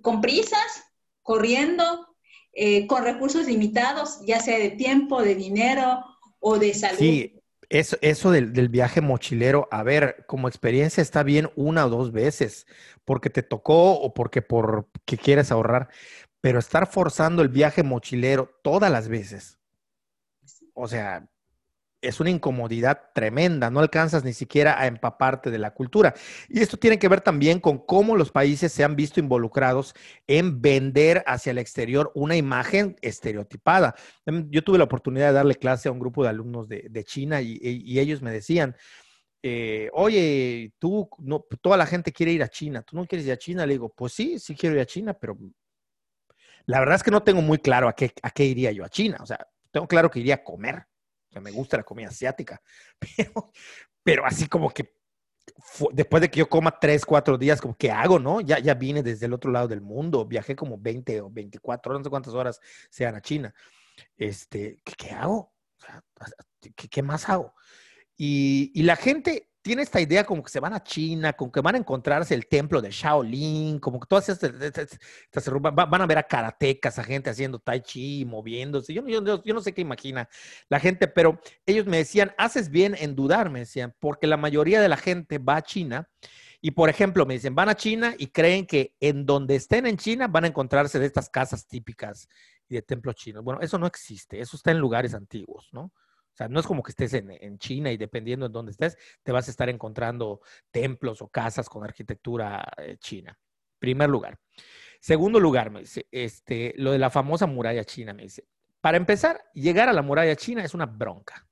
con 0.00 0.20
prisas, 0.20 0.84
corriendo, 1.22 2.08
eh, 2.52 2.86
con 2.86 3.04
recursos 3.04 3.46
limitados, 3.46 4.20
ya 4.26 4.40
sea 4.40 4.58
de 4.58 4.70
tiempo, 4.70 5.22
de 5.22 5.34
dinero 5.34 6.02
o 6.40 6.58
de 6.58 6.72
salud. 6.72 6.98
Sí, 6.98 7.40
eso, 7.68 7.96
eso 8.00 8.30
del, 8.30 8.52
del, 8.52 8.68
viaje 8.68 9.00
mochilero, 9.00 9.68
a 9.70 9.82
ver, 9.82 10.24
como 10.26 10.48
experiencia 10.48 11.02
está 11.02 11.22
bien 11.22 11.50
una 11.56 11.86
o 11.86 11.90
dos 11.90 12.12
veces, 12.12 12.66
porque 13.04 13.30
te 13.30 13.42
tocó 13.42 13.92
o 13.94 14.14
porque 14.14 14.42
por 14.42 14.88
que 15.04 15.18
quieres 15.18 15.50
ahorrar, 15.50 15.88
pero 16.40 16.58
estar 16.58 16.86
forzando 16.86 17.42
el 17.42 17.48
viaje 17.48 17.82
mochilero 17.82 18.50
todas 18.62 18.90
las 18.90 19.08
veces, 19.08 19.58
o 20.74 20.88
sea, 20.88 21.28
es 22.04 22.20
una 22.20 22.30
incomodidad 22.30 23.10
tremenda, 23.14 23.70
no 23.70 23.80
alcanzas 23.80 24.24
ni 24.24 24.32
siquiera 24.32 24.80
a 24.80 24.86
empaparte 24.86 25.50
de 25.50 25.58
la 25.58 25.72
cultura. 25.72 26.14
Y 26.48 26.60
esto 26.60 26.76
tiene 26.76 26.98
que 26.98 27.08
ver 27.08 27.20
también 27.20 27.60
con 27.60 27.78
cómo 27.78 28.16
los 28.16 28.30
países 28.30 28.72
se 28.72 28.84
han 28.84 28.96
visto 28.96 29.20
involucrados 29.20 29.94
en 30.26 30.60
vender 30.60 31.24
hacia 31.26 31.50
el 31.50 31.58
exterior 31.58 32.12
una 32.14 32.36
imagen 32.36 32.96
estereotipada. 33.00 33.94
Em, 34.26 34.48
yo 34.50 34.62
tuve 34.62 34.78
la 34.78 34.84
oportunidad 34.84 35.28
de 35.28 35.34
darle 35.34 35.54
clase 35.56 35.88
a 35.88 35.92
un 35.92 35.98
grupo 35.98 36.22
de 36.22 36.28
alumnos 36.28 36.68
de, 36.68 37.04
China 37.04 37.40
y, 37.42 37.58
ellos 37.98 38.22
me 38.22 38.30
decían, 38.30 38.76
eh, 39.42 39.90
oye, 39.92 40.72
tú, 40.78 41.08
no, 41.18 41.44
toda 41.60 41.76
la 41.76 41.86
gente 41.86 42.12
quiere 42.12 42.32
ir 42.32 42.42
a 42.42 42.48
China, 42.48 42.82
¿tú 42.82 42.96
no 42.96 43.06
quieres 43.06 43.26
ir 43.26 43.32
a 43.32 43.36
China? 43.36 43.66
Le 43.66 43.74
digo, 43.74 43.92
pues 43.94 44.12
sí, 44.14 44.38
sí 44.38 44.54
quiero 44.54 44.76
ir 44.76 44.82
a 44.82 44.86
China, 44.86 45.14
pero 45.14 45.36
la 46.66 46.80
verdad 46.80 46.96
es 46.96 47.02
que 47.02 47.10
no 47.10 47.22
tengo 47.22 47.42
muy 47.42 47.58
claro 47.58 47.88
a 47.88 47.94
qué, 47.94 48.12
a 48.22 48.30
qué 48.30 48.44
iría 48.44 48.72
yo 48.72 48.84
a 48.84 48.88
China. 48.88 49.18
O 49.20 49.26
sea, 49.26 49.46
tengo 49.70 49.86
claro 49.86 50.10
que 50.10 50.20
iría 50.20 50.36
a 50.36 50.44
comer 50.44 50.86
me 51.40 51.50
gusta 51.50 51.76
la 51.76 51.82
comida 51.82 52.08
asiática, 52.08 52.60
pero, 53.16 53.52
pero 54.02 54.26
así 54.26 54.48
como 54.48 54.70
que 54.70 54.94
después 55.92 56.20
de 56.20 56.30
que 56.30 56.38
yo 56.38 56.48
coma 56.48 56.78
tres, 56.78 57.04
cuatro 57.04 57.38
días, 57.38 57.60
como, 57.60 57.76
¿qué 57.76 57.90
hago, 57.90 58.18
no? 58.18 58.40
Ya, 58.40 58.58
ya 58.58 58.74
vine 58.74 59.02
desde 59.02 59.26
el 59.26 59.32
otro 59.32 59.50
lado 59.50 59.68
del 59.68 59.80
mundo, 59.80 60.24
viajé 60.24 60.56
como 60.56 60.78
20 60.78 61.20
o 61.20 61.30
24 61.30 61.90
horas, 61.90 62.00
no 62.00 62.04
sé 62.04 62.10
cuántas 62.10 62.34
horas 62.34 62.60
sean 62.90 63.14
a 63.14 63.20
China. 63.20 63.54
Este, 64.16 64.78
¿qué, 64.84 65.10
hago? 65.10 65.52
¿qué, 66.60 66.88
¿qué, 66.88 67.02
más 67.02 67.28
hago? 67.28 67.54
Y, 68.16 68.72
y 68.74 68.82
la 68.84 68.96
gente 68.96 69.50
tiene 69.64 69.80
esta 69.80 69.98
idea 69.98 70.24
como 70.24 70.42
que 70.42 70.50
se 70.50 70.60
van 70.60 70.74
a 70.74 70.82
China, 70.82 71.32
como 71.32 71.50
que 71.50 71.62
van 71.62 71.74
a 71.74 71.78
encontrarse 71.78 72.34
el 72.34 72.46
templo 72.48 72.82
de 72.82 72.90
Shaolin, 72.90 73.78
como 73.78 73.98
que 73.98 74.06
todas 74.06 74.28
estas, 74.28 75.00
van 75.62 76.02
a 76.02 76.06
ver 76.06 76.18
a 76.18 76.22
karatecas, 76.22 76.98
a 76.98 77.02
gente 77.02 77.30
haciendo 77.30 77.58
tai 77.58 77.80
chi, 77.80 78.26
moviéndose. 78.26 78.92
Yo, 78.92 79.02
yo, 79.08 79.42
yo, 79.42 79.54
no 79.54 79.62
sé 79.62 79.72
qué 79.72 79.80
imagina 79.80 80.28
la 80.68 80.78
gente, 80.78 81.08
pero 81.08 81.40
ellos 81.64 81.86
me 81.86 81.96
decían, 81.96 82.34
haces 82.36 82.68
bien 82.68 82.94
en 82.98 83.16
dudar, 83.16 83.48
me 83.48 83.60
decían, 83.60 83.94
porque 84.00 84.26
la 84.26 84.36
mayoría 84.36 84.82
de 84.82 84.88
la 84.90 84.98
gente 84.98 85.38
va 85.38 85.56
a 85.56 85.62
China 85.62 86.10
y, 86.60 86.72
por 86.72 86.90
ejemplo, 86.90 87.24
me 87.24 87.32
dicen, 87.32 87.54
van 87.54 87.70
a 87.70 87.74
China 87.74 88.14
y 88.18 88.26
creen 88.26 88.66
que 88.66 88.94
en 89.00 89.24
donde 89.24 89.56
estén 89.56 89.86
en 89.86 89.96
China 89.96 90.28
van 90.28 90.44
a 90.44 90.48
encontrarse 90.48 90.98
de 90.98 91.06
estas 91.06 91.30
casas 91.30 91.66
típicas 91.66 92.28
y 92.68 92.74
de 92.74 92.82
templos 92.82 93.14
chinos. 93.14 93.42
Bueno, 93.42 93.62
eso 93.62 93.78
no 93.78 93.86
existe, 93.86 94.40
eso 94.40 94.58
está 94.58 94.72
en 94.72 94.78
lugares 94.78 95.14
antiguos, 95.14 95.70
¿no? 95.72 95.90
O 96.34 96.36
sea, 96.36 96.48
no 96.48 96.58
es 96.58 96.66
como 96.66 96.82
que 96.82 96.90
estés 96.90 97.14
en, 97.14 97.58
China 97.58 97.92
y 97.92 97.96
dependiendo 97.96 98.48
de 98.48 98.52
dónde 98.52 98.72
estés, 98.72 98.98
te 99.22 99.30
vas 99.30 99.46
a 99.46 99.52
estar 99.52 99.68
encontrando 99.68 100.40
templos 100.72 101.22
o 101.22 101.28
casas 101.28 101.68
con 101.68 101.84
arquitectura 101.84 102.66
eh, 102.76 102.96
china. 102.98 103.38
Primer 103.78 104.10
lugar. 104.10 104.36
Segundo 104.98 105.38
lugar, 105.38 105.70
me 105.70 105.80
dice, 105.80 106.08
este, 106.10 106.74
lo 106.76 106.90
de 106.90 106.98
la 106.98 107.10
famosa 107.10 107.46
muralla 107.46 107.84
china, 107.84 108.12
me 108.12 108.24
dice. 108.24 108.48
Para 108.80 108.96
empezar, 108.96 109.40
llegar 109.54 109.88
a 109.88 109.92
la 109.92 110.02
muralla 110.02 110.34
china 110.34 110.64
es 110.64 110.74
una 110.74 110.86
bronca. 110.86 111.46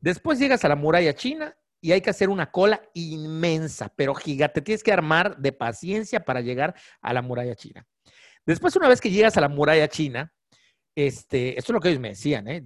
Después 0.00 0.40
llegas 0.40 0.64
a 0.64 0.68
la 0.68 0.76
muralla 0.76 1.14
china 1.14 1.56
y 1.80 1.92
hay 1.92 2.00
que 2.00 2.10
hacer 2.10 2.28
una 2.28 2.50
cola 2.50 2.82
inmensa, 2.94 3.92
pero 3.94 4.16
gigante. 4.16 4.62
Tienes 4.62 4.82
que 4.82 4.92
armar 4.92 5.36
de 5.36 5.52
paciencia 5.52 6.24
para 6.24 6.40
llegar 6.40 6.74
a 7.00 7.12
la 7.12 7.22
muralla 7.22 7.54
china. 7.54 7.86
Después, 8.44 8.74
una 8.74 8.88
vez 8.88 9.00
que 9.00 9.10
llegas 9.10 9.36
a 9.36 9.40
la 9.40 9.48
muralla 9.48 9.86
china, 9.86 10.32
este, 11.06 11.50
esto 11.56 11.70
es 11.70 11.74
lo 11.74 11.80
que 11.80 11.90
ellos 11.90 12.00
me 12.00 12.08
decían, 12.08 12.48
¿eh? 12.48 12.60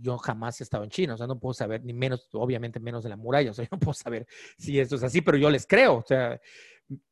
yo 0.00 0.18
jamás 0.18 0.60
he 0.60 0.64
estado 0.64 0.82
en 0.82 0.90
China, 0.90 1.14
o 1.14 1.16
sea, 1.16 1.28
no 1.28 1.38
puedo 1.38 1.54
saber, 1.54 1.84
ni 1.84 1.92
menos, 1.92 2.28
obviamente 2.32 2.80
menos 2.80 3.04
de 3.04 3.10
la 3.10 3.16
muralla, 3.16 3.52
o 3.52 3.54
sea, 3.54 3.64
yo 3.70 3.70
no 3.70 3.78
puedo 3.78 3.94
saber 3.94 4.26
si 4.58 4.80
esto 4.80 4.96
es 4.96 5.04
así, 5.04 5.20
pero 5.20 5.38
yo 5.38 5.48
les 5.50 5.68
creo, 5.68 5.98
o 5.98 6.04
sea, 6.04 6.40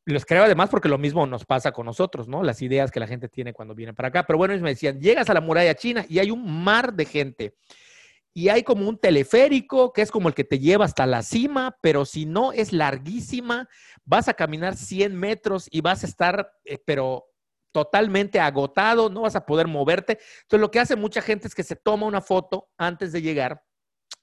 les 0.05 0.25
creo 0.25 0.43
además 0.43 0.69
porque 0.69 0.89
lo 0.89 0.97
mismo 0.97 1.25
nos 1.27 1.45
pasa 1.45 1.71
con 1.71 1.85
nosotros, 1.85 2.27
¿no? 2.27 2.43
Las 2.43 2.61
ideas 2.61 2.91
que 2.91 2.99
la 2.99 3.07
gente 3.07 3.29
tiene 3.29 3.53
cuando 3.53 3.73
viene 3.73 3.93
para 3.93 4.09
acá. 4.09 4.25
Pero 4.25 4.37
bueno, 4.37 4.53
ellos 4.53 4.63
me 4.63 4.69
decían, 4.69 4.99
llegas 4.99 5.29
a 5.29 5.33
la 5.33 5.41
muralla 5.41 5.75
china 5.75 6.05
y 6.07 6.19
hay 6.19 6.31
un 6.31 6.63
mar 6.63 6.93
de 6.93 7.05
gente. 7.05 7.55
Y 8.33 8.49
hay 8.49 8.63
como 8.63 8.87
un 8.87 8.97
teleférico 8.97 9.93
que 9.93 10.01
es 10.01 10.11
como 10.11 10.27
el 10.27 10.33
que 10.33 10.45
te 10.45 10.59
lleva 10.59 10.85
hasta 10.85 11.05
la 11.05 11.23
cima, 11.23 11.77
pero 11.81 12.05
si 12.05 12.25
no 12.25 12.51
es 12.53 12.73
larguísima, 12.73 13.69
vas 14.05 14.27
a 14.27 14.33
caminar 14.33 14.75
100 14.75 15.15
metros 15.15 15.67
y 15.69 15.81
vas 15.81 16.03
a 16.03 16.07
estar, 16.07 16.51
eh, 16.63 16.77
pero 16.85 17.25
totalmente 17.75 18.39
agotado, 18.39 19.09
no 19.09 19.23
vas 19.23 19.35
a 19.35 19.45
poder 19.45 19.67
moverte. 19.67 20.17
Entonces, 20.43 20.61
lo 20.61 20.71
que 20.71 20.79
hace 20.79 20.95
mucha 20.95 21.21
gente 21.21 21.49
es 21.49 21.53
que 21.53 21.61
se 21.61 21.75
toma 21.75 22.05
una 22.05 22.21
foto 22.21 22.69
antes 22.77 23.11
de 23.11 23.21
llegar 23.21 23.61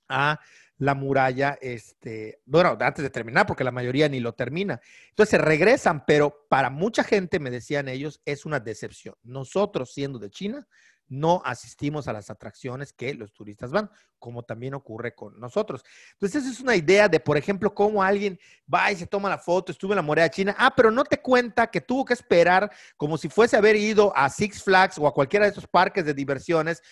a 0.08 0.40
la 0.78 0.94
muralla, 0.94 1.58
este, 1.60 2.40
bueno, 2.46 2.78
antes 2.80 3.02
de 3.02 3.10
terminar, 3.10 3.44
porque 3.44 3.62
la 3.62 3.70
mayoría 3.70 4.08
ni 4.08 4.20
lo 4.20 4.32
termina. 4.32 4.80
Entonces 5.10 5.32
se 5.32 5.36
regresan, 5.36 6.06
pero 6.06 6.46
para 6.48 6.70
mucha 6.70 7.04
gente, 7.04 7.38
me 7.40 7.50
decían 7.50 7.90
ellos, 7.90 8.22
es 8.24 8.46
una 8.46 8.58
decepción. 8.58 9.16
Nosotros, 9.22 9.92
siendo 9.92 10.18
de 10.18 10.30
China, 10.30 10.66
no 11.08 11.42
asistimos 11.44 12.08
a 12.08 12.12
las 12.12 12.30
atracciones 12.30 12.92
que 12.92 13.14
los 13.14 13.32
turistas 13.32 13.70
van, 13.70 13.90
como 14.18 14.42
también 14.42 14.74
ocurre 14.74 15.14
con 15.14 15.38
nosotros. 15.38 15.84
Entonces, 16.12 16.42
esa 16.42 16.52
es 16.52 16.60
una 16.60 16.76
idea 16.76 17.08
de, 17.08 17.20
por 17.20 17.36
ejemplo, 17.36 17.74
cómo 17.74 18.02
alguien 18.02 18.38
va 18.72 18.90
y 18.90 18.96
se 18.96 19.06
toma 19.06 19.28
la 19.28 19.38
foto, 19.38 19.72
estuve 19.72 19.92
en 19.92 19.96
la 19.96 20.02
muralla 20.02 20.30
china, 20.30 20.54
ah, 20.58 20.72
pero 20.74 20.90
no 20.90 21.04
te 21.04 21.20
cuenta 21.20 21.70
que 21.70 21.80
tuvo 21.80 22.04
que 22.04 22.14
esperar 22.14 22.70
como 22.96 23.18
si 23.18 23.28
fuese 23.28 23.56
haber 23.56 23.76
ido 23.76 24.16
a 24.16 24.28
Six 24.30 24.62
Flags 24.62 24.98
o 24.98 25.06
a 25.06 25.14
cualquiera 25.14 25.46
de 25.46 25.52
esos 25.52 25.66
parques 25.66 26.04
de 26.04 26.14
diversiones 26.14 26.82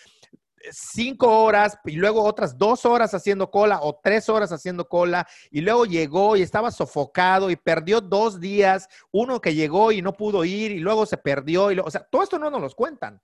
cinco 0.71 1.43
horas 1.43 1.77
y 1.85 1.93
luego 1.93 2.23
otras 2.23 2.57
dos 2.57 2.85
horas 2.85 3.13
haciendo 3.13 3.49
cola 3.49 3.79
o 3.81 3.99
tres 4.01 4.29
horas 4.29 4.51
haciendo 4.51 4.87
cola 4.87 5.27
y 5.49 5.61
luego 5.61 5.85
llegó 5.85 6.35
y 6.37 6.41
estaba 6.41 6.71
sofocado 6.71 7.49
y 7.49 7.55
perdió 7.55 8.01
dos 8.01 8.39
días, 8.39 8.87
uno 9.11 9.41
que 9.41 9.55
llegó 9.55 9.91
y 9.91 10.01
no 10.01 10.13
pudo 10.13 10.45
ir 10.45 10.71
y 10.71 10.79
luego 10.79 11.05
se 11.05 11.17
perdió 11.17 11.71
y 11.71 11.79
o 11.79 11.89
sea, 11.89 12.03
todo 12.03 12.23
esto 12.23 12.37
no 12.37 12.49
nos 12.49 12.61
lo 12.61 12.69
cuentan. 12.71 13.21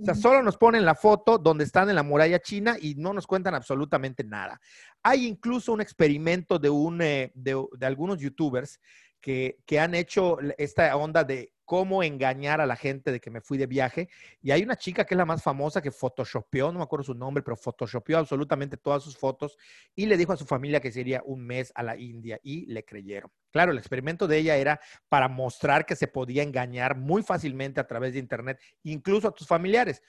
O 0.00 0.04
sea, 0.04 0.14
solo 0.14 0.42
nos 0.42 0.56
ponen 0.56 0.84
la 0.84 0.94
foto 0.94 1.36
donde 1.36 1.64
están 1.64 1.88
en 1.90 1.94
la 1.94 2.02
muralla 2.02 2.40
china 2.40 2.76
y 2.80 2.94
no 2.94 3.12
nos 3.12 3.26
cuentan 3.26 3.54
absolutamente 3.54 4.24
nada. 4.24 4.60
Hay 5.02 5.26
incluso 5.26 5.72
un 5.72 5.80
experimento 5.80 6.58
de, 6.58 6.70
un, 6.70 7.02
eh, 7.02 7.32
de, 7.34 7.62
de 7.72 7.86
algunos 7.86 8.18
youtubers 8.18 8.80
que, 9.20 9.58
que, 9.66 9.78
han 9.80 9.94
hecho 9.94 10.38
esta 10.58 10.96
onda 10.96 11.24
de 11.24 11.52
cómo 11.70 12.02
engañar 12.02 12.60
a 12.60 12.66
la 12.66 12.74
gente 12.74 13.12
de 13.12 13.20
que 13.20 13.30
me 13.30 13.40
fui 13.40 13.56
de 13.56 13.68
viaje. 13.68 14.08
Y 14.42 14.50
hay 14.50 14.64
una 14.64 14.74
chica 14.74 15.04
que 15.04 15.14
es 15.14 15.16
la 15.16 15.24
más 15.24 15.40
famosa 15.40 15.80
que 15.80 15.92
photoshopeó, 15.92 16.72
no 16.72 16.80
me 16.80 16.82
acuerdo 16.82 17.04
su 17.04 17.14
nombre, 17.14 17.44
pero 17.44 17.56
photoshopeó 17.56 18.18
absolutamente 18.18 18.76
todas 18.76 19.04
sus 19.04 19.16
fotos 19.16 19.56
y 19.94 20.06
le 20.06 20.16
dijo 20.16 20.32
a 20.32 20.36
su 20.36 20.44
familia 20.44 20.80
que 20.80 20.90
sería 20.90 21.22
un 21.24 21.46
mes 21.46 21.70
a 21.76 21.84
la 21.84 21.96
India 21.96 22.40
y 22.42 22.66
le 22.66 22.84
creyeron. 22.84 23.30
Claro, 23.52 23.70
el 23.70 23.78
experimento 23.78 24.26
de 24.26 24.38
ella 24.38 24.56
era 24.56 24.80
para 25.08 25.28
mostrar 25.28 25.86
que 25.86 25.94
se 25.94 26.08
podía 26.08 26.42
engañar 26.42 26.96
muy 26.96 27.22
fácilmente 27.22 27.78
a 27.78 27.86
través 27.86 28.14
de 28.14 28.18
Internet, 28.18 28.60
incluso 28.82 29.28
a 29.28 29.32
tus 29.32 29.46
familiares. 29.46 30.02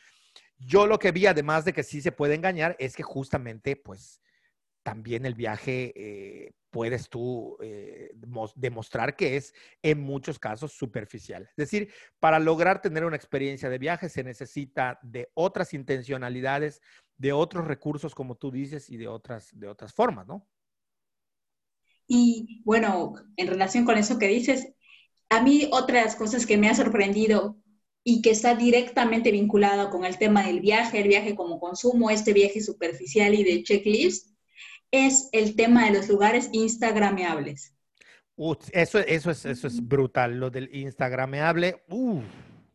Yo 0.58 0.88
lo 0.88 0.98
que 0.98 1.12
vi, 1.12 1.28
además 1.28 1.64
de 1.64 1.74
que 1.74 1.84
sí 1.84 2.02
se 2.02 2.12
puede 2.12 2.34
engañar, 2.34 2.76
es 2.80 2.96
que 2.96 3.04
justamente, 3.04 3.76
pues, 3.76 4.20
también 4.82 5.28
el 5.28 5.36
viaje 5.36 5.94
eh, 5.96 6.54
puedes 6.72 7.10
tú 7.10 7.58
eh, 7.62 8.12
demostrar 8.56 9.16
que 9.16 9.36
es 9.36 9.54
en 9.84 10.02
muchos 10.02 10.40
casos 10.40 10.72
superficial. 10.72 11.44
Es 11.50 11.56
decir, 11.56 11.94
para 12.20 12.40
lograr 12.40 12.82
tener 12.82 13.06
una 13.06 13.18
experiencia 13.18 13.70
de 13.70 13.78
viaje 13.78 14.10
se 14.10 14.24
necesita 14.24 14.98
de 15.04 15.30
otras 15.34 15.74
intencionalidades, 15.74 16.82
de 17.18 17.34
otros 17.34 17.68
recursos, 17.68 18.16
como 18.16 18.36
tú 18.36 18.50
dices, 18.50 18.90
y 18.90 18.98
de 18.98 19.08
otras, 19.08 19.50
de 19.52 19.68
otras 19.68 19.94
formas, 19.94 20.26
¿no? 20.26 20.48
Y 22.08 22.62
bueno, 22.66 23.14
en 23.38 23.48
relación 23.48 23.86
con 23.86 23.98
eso 23.98 24.18
que 24.18 24.28
dices, 24.28 24.74
a 25.30 25.42
mí 25.42 25.70
otra 25.72 26.00
de 26.00 26.06
las 26.06 26.16
cosas 26.16 26.46
que 26.46 26.58
me 26.58 26.70
ha 26.70 26.76
sorprendido 26.76 27.58
y 28.04 28.22
que 28.22 28.32
está 28.32 28.56
directamente 28.56 29.32
vinculado 29.32 29.90
con 29.90 30.06
el 30.06 30.18
tema 30.18 30.46
del 30.48 30.62
viaje, 30.62 31.02
el 31.02 31.08
viaje 31.08 31.36
como 31.36 31.60
consumo, 31.60 32.10
este 32.10 32.34
viaje 32.34 32.62
superficial 32.62 33.36
y 33.36 33.44
de 33.44 33.64
checklist, 33.64 34.31
es 34.92 35.30
el 35.32 35.56
tema 35.56 35.86
de 35.86 35.92
los 35.92 36.08
lugares 36.10 36.50
instagrameables. 36.52 37.74
eso, 38.72 39.00
eso, 39.00 39.32
es, 39.32 39.46
eso 39.46 39.68
es 39.68 39.88
brutal, 39.88 40.38
lo 40.38 40.50
del 40.50 40.70
instagrameable. 40.76 41.84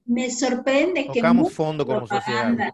Me 0.06 0.30
sorprende 0.30 1.08
que 1.12 1.22
fondo 1.50 1.86
como 1.86 2.06
sociedad. 2.06 2.72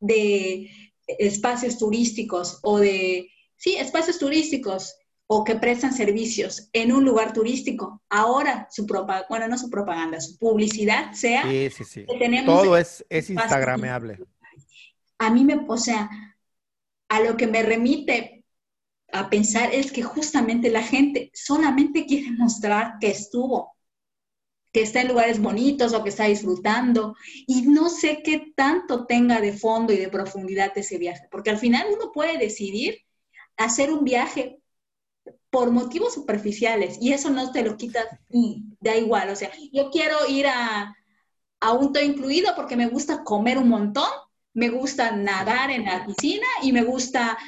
de 0.00 0.70
espacios 1.06 1.78
turísticos 1.78 2.60
o 2.62 2.78
de, 2.78 3.30
sí, 3.56 3.76
espacios 3.76 4.18
turísticos 4.18 4.96
o 5.26 5.42
que 5.42 5.56
prestan 5.56 5.92
servicios 5.92 6.68
en 6.72 6.92
un 6.92 7.04
lugar 7.04 7.32
turístico, 7.32 8.02
ahora 8.10 8.68
su 8.70 8.86
propaganda, 8.86 9.26
bueno, 9.28 9.48
no 9.48 9.56
su 9.56 9.70
propaganda, 9.70 10.20
su 10.20 10.38
publicidad 10.38 11.12
sea 11.12 11.42
sí, 11.42 11.70
sí, 11.70 11.84
sí. 11.84 12.06
Todo 12.44 12.76
es, 12.76 13.04
es 13.08 13.30
instagrameable. 13.30 14.18
A 15.18 15.30
mí 15.30 15.44
me, 15.44 15.64
o 15.66 15.76
sea, 15.78 16.10
a 17.08 17.20
lo 17.20 17.36
que 17.36 17.46
me 17.46 17.62
remite 17.62 18.33
a 19.12 19.30
pensar 19.30 19.72
es 19.72 19.92
que 19.92 20.02
justamente 20.02 20.70
la 20.70 20.82
gente 20.82 21.30
solamente 21.34 22.06
quiere 22.06 22.30
mostrar 22.38 22.98
que 23.00 23.08
estuvo, 23.08 23.76
que 24.72 24.82
está 24.82 25.00
en 25.00 25.08
lugares 25.08 25.40
bonitos 25.40 25.92
o 25.92 26.02
que 26.02 26.08
está 26.08 26.24
disfrutando. 26.24 27.14
Y 27.46 27.62
no 27.62 27.88
sé 27.88 28.22
qué 28.24 28.52
tanto 28.56 29.06
tenga 29.06 29.40
de 29.40 29.52
fondo 29.52 29.92
y 29.92 29.96
de 29.96 30.08
profundidad 30.08 30.72
ese 30.76 30.98
viaje, 30.98 31.28
porque 31.30 31.50
al 31.50 31.58
final 31.58 31.86
uno 31.94 32.12
puede 32.12 32.38
decidir 32.38 32.98
hacer 33.56 33.92
un 33.92 34.04
viaje 34.04 34.58
por 35.48 35.70
motivos 35.70 36.14
superficiales 36.14 36.98
y 37.00 37.12
eso 37.12 37.30
no 37.30 37.52
te 37.52 37.62
lo 37.62 37.76
quita 37.76 38.20
y 38.28 38.64
da 38.80 38.96
igual, 38.96 39.30
o 39.30 39.36
sea, 39.36 39.52
yo 39.72 39.88
quiero 39.90 40.16
ir 40.28 40.48
a, 40.48 40.96
a 41.60 41.72
un 41.72 41.92
todo 41.92 42.02
incluido 42.02 42.52
porque 42.56 42.76
me 42.76 42.88
gusta 42.88 43.22
comer 43.22 43.58
un 43.58 43.68
montón, 43.68 44.08
me 44.52 44.68
gusta 44.70 45.12
nadar 45.12 45.70
en 45.70 45.84
la 45.84 46.04
piscina 46.04 46.46
y 46.62 46.72
me 46.72 46.82
gusta 46.82 47.38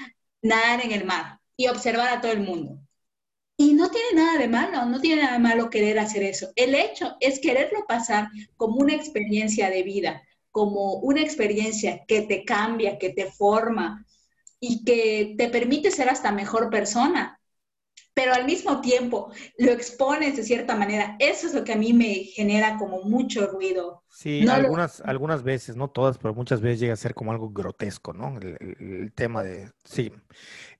nadar 0.40 0.84
en 0.84 0.92
el 0.92 1.04
mar 1.04 1.40
y 1.56 1.68
observar 1.68 2.08
a 2.08 2.20
todo 2.20 2.32
el 2.32 2.40
mundo. 2.40 2.78
Y 3.58 3.72
no 3.72 3.90
tiene 3.90 4.08
nada 4.14 4.38
de 4.38 4.48
malo, 4.48 4.84
no 4.84 5.00
tiene 5.00 5.22
nada 5.22 5.34
de 5.34 5.38
malo 5.38 5.70
querer 5.70 5.98
hacer 5.98 6.22
eso. 6.22 6.52
El 6.56 6.74
hecho 6.74 7.16
es 7.20 7.40
quererlo 7.40 7.86
pasar 7.86 8.28
como 8.56 8.76
una 8.76 8.94
experiencia 8.94 9.70
de 9.70 9.82
vida, 9.82 10.22
como 10.50 10.94
una 10.96 11.22
experiencia 11.22 12.04
que 12.06 12.22
te 12.22 12.44
cambia, 12.44 12.98
que 12.98 13.10
te 13.10 13.30
forma 13.30 14.04
y 14.60 14.84
que 14.84 15.34
te 15.38 15.48
permite 15.48 15.90
ser 15.90 16.08
hasta 16.08 16.32
mejor 16.32 16.70
persona 16.70 17.35
pero 18.16 18.32
al 18.32 18.46
mismo 18.46 18.80
tiempo 18.80 19.30
lo 19.58 19.72
expones 19.72 20.38
de 20.38 20.42
cierta 20.42 20.74
manera. 20.74 21.16
Eso 21.18 21.46
es 21.46 21.52
lo 21.52 21.64
que 21.64 21.74
a 21.74 21.76
mí 21.76 21.92
me 21.92 22.14
genera 22.14 22.78
como 22.78 23.02
mucho 23.02 23.46
ruido. 23.46 24.04
Sí, 24.08 24.48
algunas, 24.48 25.02
algunas 25.02 25.42
veces, 25.42 25.76
no 25.76 25.90
todas, 25.90 26.16
pero 26.16 26.32
muchas 26.32 26.62
veces 26.62 26.80
llega 26.80 26.94
a 26.94 26.96
ser 26.96 27.12
como 27.12 27.32
algo 27.32 27.50
grotesco, 27.50 28.14
¿no? 28.14 28.38
El, 28.40 29.12
tema 29.14 29.42
de, 29.42 29.70
sí, 29.84 30.10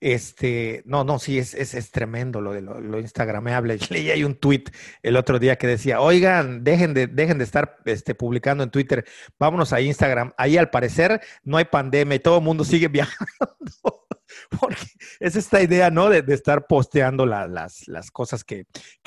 este, 0.01 0.83
no, 0.87 1.05
no, 1.05 1.19
sí, 1.19 1.39
es, 1.39 1.53
es, 1.53 1.91
tremendo 1.91 2.41
lo 2.41 2.55
de 2.55 2.63
lo, 2.63 2.81
lo 2.81 2.99
instagrameable. 3.01 3.79
Leí 3.91 4.11
ahí 4.11 4.25
un 4.25 4.37
tweet 4.37 4.65
el 5.03 5.19
otro 5.19 5.39
día 5.39 5.57
que 5.57 5.67
decía, 5.67 6.01
oigan, 6.01 6.65
dejen 6.65 6.95
de, 6.95 7.07
dejen 7.07 7.37
de 7.37 7.45
estar 7.45 7.77
este, 7.85 8.15
publicando 8.15 8.65
en 8.65 8.71
Twitter, 8.71 9.05
vámonos 9.39 9.75
a 9.75 9.83
Instagram. 9.83 10.33
Ahí 10.39 10.57
al 10.57 10.71
parecer 10.71 11.21
no 11.45 11.59
hay 11.59 11.67
pandemia 11.67 12.15
y 12.15 12.21
todo 12.21 12.39
el 12.39 12.45
mundo 12.45 12.65
sigue 12.65 12.89
viajando. 12.89 14.06
porque 14.61 14.87
es 15.21 15.37
esta 15.37 15.63
idea, 15.63 15.91
¿no? 15.91 16.09
De, 16.09 16.23
estar 16.33 16.67
posteando 16.67 17.27
las, 17.27 17.85
cosas 18.13 18.45
que, 18.45 18.67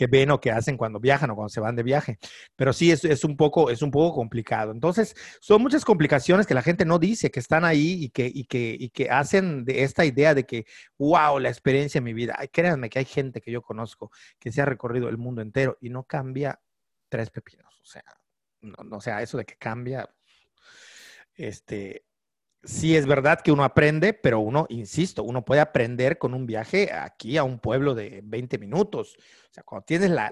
ven 0.10 0.32
o 0.32 0.40
que 0.40 0.52
hacen 0.52 0.78
cuando 0.78 1.00
viajan 1.00 1.30
o 1.32 1.36
cuando 1.36 1.50
se 1.50 1.60
van 1.60 1.76
de 1.76 1.84
viaje. 1.84 2.18
Pero 2.56 2.74
sí, 2.74 2.92
es, 2.92 3.04
es, 3.06 3.24
un 3.24 3.38
poco, 3.38 3.70
es 3.70 3.82
un 3.82 3.92
poco 3.92 4.16
complicado. 4.16 4.72
Entonces, 4.72 5.16
son 5.40 5.62
muchas 5.62 5.86
complicaciones 5.86 6.48
que 6.48 6.54
la 6.54 6.62
gente 6.62 6.86
no 6.86 7.00
dice, 7.00 7.32
que 7.32 7.40
están 7.40 7.66
ahí 7.66 8.04
y 8.04 8.10
que, 8.10 8.30
y 8.34 8.46
que, 8.46 8.76
y 8.80 8.90
que 8.90 9.10
hacen 9.10 9.66
de 9.66 9.84
esta 9.84 10.06
idea 10.06 10.34
de 10.34 10.46
que, 10.46 10.66
wow, 10.98 11.40
la 11.40 11.50
experiencia 11.50 12.00
de 12.00 12.06
mi 12.06 12.14
vida. 12.14 12.36
Ay, 12.38 12.48
créanme 12.50 12.90
que 12.90 13.00
hay 13.00 13.06
gente 13.06 13.42
que 13.42 13.52
yo 13.52 13.62
conozco 13.62 14.12
que 14.40 14.52
se 14.52 14.62
ha 14.62 14.66
recorrido 14.66 15.10
el 15.10 15.18
mundo 15.18 15.42
entero 15.42 15.78
y 15.82 15.90
no 15.90 16.04
cambia 16.04 16.60
tres 17.10 17.30
pepinos. 17.30 17.80
O 17.82 17.86
sea, 17.86 18.04
no 18.62 18.98
o 18.98 19.02
sea, 19.02 19.22
eso 19.22 19.38
de 19.38 19.46
que 19.46 19.56
cambia, 19.56 20.10
este, 21.36 22.06
sí 22.64 22.96
es 22.96 23.06
verdad 23.06 23.42
que 23.42 23.52
uno 23.52 23.64
aprende, 23.64 24.14
pero 24.14 24.40
uno, 24.40 24.66
insisto, 24.70 25.24
uno 25.24 25.46
puede 25.46 25.62
aprender 25.62 26.18
con 26.18 26.34
un 26.34 26.46
viaje 26.46 26.92
aquí 26.92 27.38
a 27.38 27.44
un 27.44 27.60
pueblo 27.60 27.96
de 27.96 28.22
20 28.24 28.58
minutos. 28.58 29.16
O 29.18 29.54
sea, 29.54 29.64
cuando 29.64 29.86
tienes 29.86 30.12
la, 30.12 30.32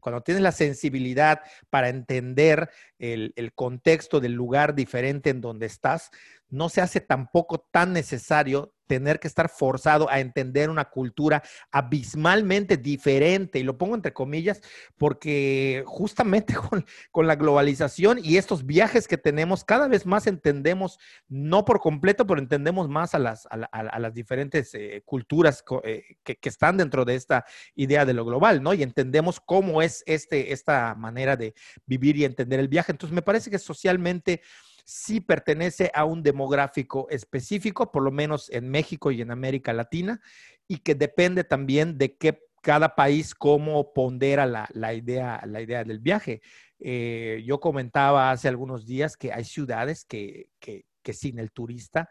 cuando 0.00 0.22
tienes 0.22 0.42
la 0.42 0.52
sensibilidad 0.52 1.40
para 1.70 1.88
entender 1.88 2.68
el, 2.98 3.32
el, 3.36 3.54
contexto 3.54 4.20
del 4.20 4.32
lugar 4.32 4.74
diferente 4.74 5.30
en 5.30 5.40
donde 5.40 5.66
estás, 5.66 6.10
no 6.50 6.68
se 6.68 6.80
hace 6.80 7.00
tampoco 7.00 7.66
tan 7.70 7.92
necesario 7.92 8.74
tener 8.88 9.20
que 9.20 9.28
estar 9.28 9.48
forzado 9.48 10.10
a 10.10 10.18
entender 10.18 10.70
una 10.70 10.86
cultura 10.86 11.42
abismalmente 11.70 12.76
diferente. 12.76 13.60
Y 13.60 13.62
lo 13.62 13.78
pongo 13.78 13.94
entre 13.94 14.12
comillas 14.12 14.60
porque 14.96 15.84
justamente 15.86 16.54
con, 17.12 17.26
la 17.28 17.36
globalización 17.36 18.18
y 18.22 18.38
estos 18.38 18.64
viajes 18.64 19.06
que 19.06 19.18
tenemos, 19.18 19.64
cada 19.64 19.86
vez 19.86 20.06
más 20.06 20.26
entendemos, 20.26 20.98
no 21.28 21.64
por 21.64 21.80
completo, 21.80 22.26
pero 22.26 22.40
entendemos 22.40 22.88
más 22.88 23.14
a 23.14 23.18
las, 23.18 23.46
a, 23.50 23.98
las 23.98 24.14
diferentes 24.14 24.72
eh, 24.74 25.02
culturas 25.04 25.62
eh, 25.84 26.16
que, 26.24 26.36
que, 26.36 26.48
están 26.48 26.78
dentro 26.78 27.04
de 27.04 27.16
esta 27.16 27.44
idea 27.74 28.06
de 28.06 28.14
lo 28.14 28.24
global, 28.24 28.62
¿no? 28.62 28.72
Y 28.72 28.82
entendemos 28.82 29.40
cómo 29.40 29.82
es 29.82 30.02
este, 30.06 30.52
esta 30.52 30.94
manera 30.94 31.36
de 31.36 31.54
vivir 31.84 32.16
y 32.16 32.24
entender 32.24 32.58
el 32.58 32.68
viaje. 32.68 32.92
Entonces, 32.92 33.14
me 33.14 33.22
parece 33.22 33.50
que 33.50 33.58
socialmente 33.58 34.40
sí 34.88 35.20
pertenece 35.20 35.90
a 35.92 36.06
un 36.06 36.22
demográfico 36.22 37.08
específico, 37.10 37.92
por 37.92 38.02
lo 38.02 38.10
menos 38.10 38.48
en 38.48 38.70
México 38.70 39.10
y 39.10 39.20
en 39.20 39.30
América 39.30 39.74
Latina, 39.74 40.22
y 40.66 40.78
que 40.78 40.94
depende 40.94 41.44
también 41.44 41.98
de 41.98 42.16
qué 42.16 42.42
cada 42.62 42.94
país 42.94 43.34
cómo 43.34 43.92
pondera 43.92 44.46
la, 44.46 44.94
idea, 44.94 45.42
la 45.46 45.60
idea 45.60 45.84
del 45.84 45.98
viaje. 45.98 46.40
Eh, 46.78 47.42
yo 47.46 47.60
comentaba 47.60 48.30
hace 48.30 48.48
algunos 48.48 48.86
días 48.86 49.18
que 49.18 49.30
hay 49.30 49.44
ciudades 49.44 50.06
que, 50.06 50.48
que, 50.58 50.86
que 51.02 51.12
sin 51.12 51.38
el 51.38 51.52
turista 51.52 52.08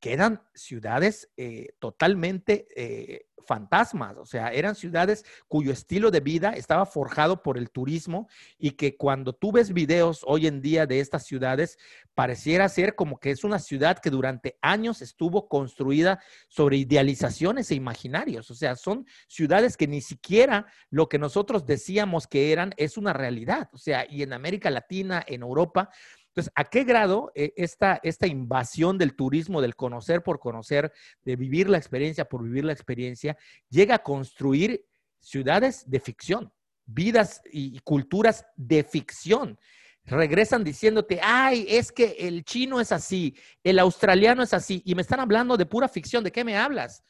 que 0.00 0.12
eran 0.12 0.42
ciudades 0.54 1.30
eh, 1.36 1.74
totalmente 1.78 2.66
eh, 2.74 3.26
fantasmas, 3.46 4.16
o 4.16 4.24
sea, 4.24 4.52
eran 4.52 4.74
ciudades 4.74 5.24
cuyo 5.48 5.72
estilo 5.72 6.10
de 6.10 6.20
vida 6.20 6.52
estaba 6.52 6.86
forjado 6.86 7.42
por 7.42 7.58
el 7.58 7.70
turismo 7.70 8.28
y 8.58 8.72
que 8.72 8.96
cuando 8.96 9.32
tú 9.32 9.52
ves 9.52 9.72
videos 9.72 10.22
hoy 10.26 10.46
en 10.46 10.60
día 10.60 10.86
de 10.86 11.00
estas 11.00 11.26
ciudades, 11.26 11.78
pareciera 12.14 12.68
ser 12.68 12.94
como 12.94 13.18
que 13.18 13.30
es 13.30 13.42
una 13.44 13.58
ciudad 13.58 13.98
que 13.98 14.10
durante 14.10 14.56
años 14.62 15.02
estuvo 15.02 15.48
construida 15.48 16.20
sobre 16.48 16.76
idealizaciones 16.76 17.70
e 17.70 17.74
imaginarios, 17.74 18.50
o 18.50 18.54
sea, 18.54 18.76
son 18.76 19.06
ciudades 19.26 19.76
que 19.76 19.88
ni 19.88 20.00
siquiera 20.00 20.66
lo 20.90 21.08
que 21.08 21.18
nosotros 21.18 21.66
decíamos 21.66 22.26
que 22.26 22.52
eran 22.52 22.72
es 22.76 22.96
una 22.96 23.12
realidad, 23.12 23.68
o 23.72 23.78
sea, 23.78 24.06
y 24.08 24.22
en 24.22 24.32
América 24.32 24.70
Latina, 24.70 25.24
en 25.26 25.42
Europa, 25.42 25.90
entonces, 26.30 26.52
¿a 26.54 26.64
qué 26.64 26.84
grado 26.84 27.32
eh, 27.34 27.52
esta, 27.56 27.98
esta 28.04 28.28
invasión 28.28 28.98
del 28.98 29.16
turismo, 29.16 29.60
del 29.60 29.74
conocer 29.74 30.22
por 30.22 30.38
conocer, 30.38 30.92
de 31.24 31.34
vivir 31.34 31.68
la 31.68 31.76
experiencia 31.76 32.24
por 32.24 32.44
vivir 32.44 32.64
la 32.64 32.72
experiencia, 32.72 33.36
llega 33.68 33.96
a 33.96 34.02
construir 34.02 34.86
ciudades 35.18 35.90
de 35.90 35.98
ficción, 35.98 36.52
vidas 36.86 37.42
y 37.50 37.78
culturas 37.80 38.46
de 38.56 38.84
ficción? 38.84 39.58
regresan 40.04 40.64
diciéndote, 40.64 41.20
ay, 41.22 41.66
es 41.68 41.92
que 41.92 42.16
el 42.18 42.44
chino 42.44 42.80
es 42.80 42.90
así, 42.90 43.36
el 43.62 43.78
australiano 43.78 44.42
es 44.42 44.52
así, 44.52 44.82
y 44.84 44.94
me 44.94 45.02
están 45.02 45.20
hablando 45.20 45.56
de 45.56 45.66
pura 45.66 45.88
ficción, 45.88 46.24
¿de 46.24 46.32
qué 46.32 46.42
me 46.42 46.56
hablas? 46.56 47.04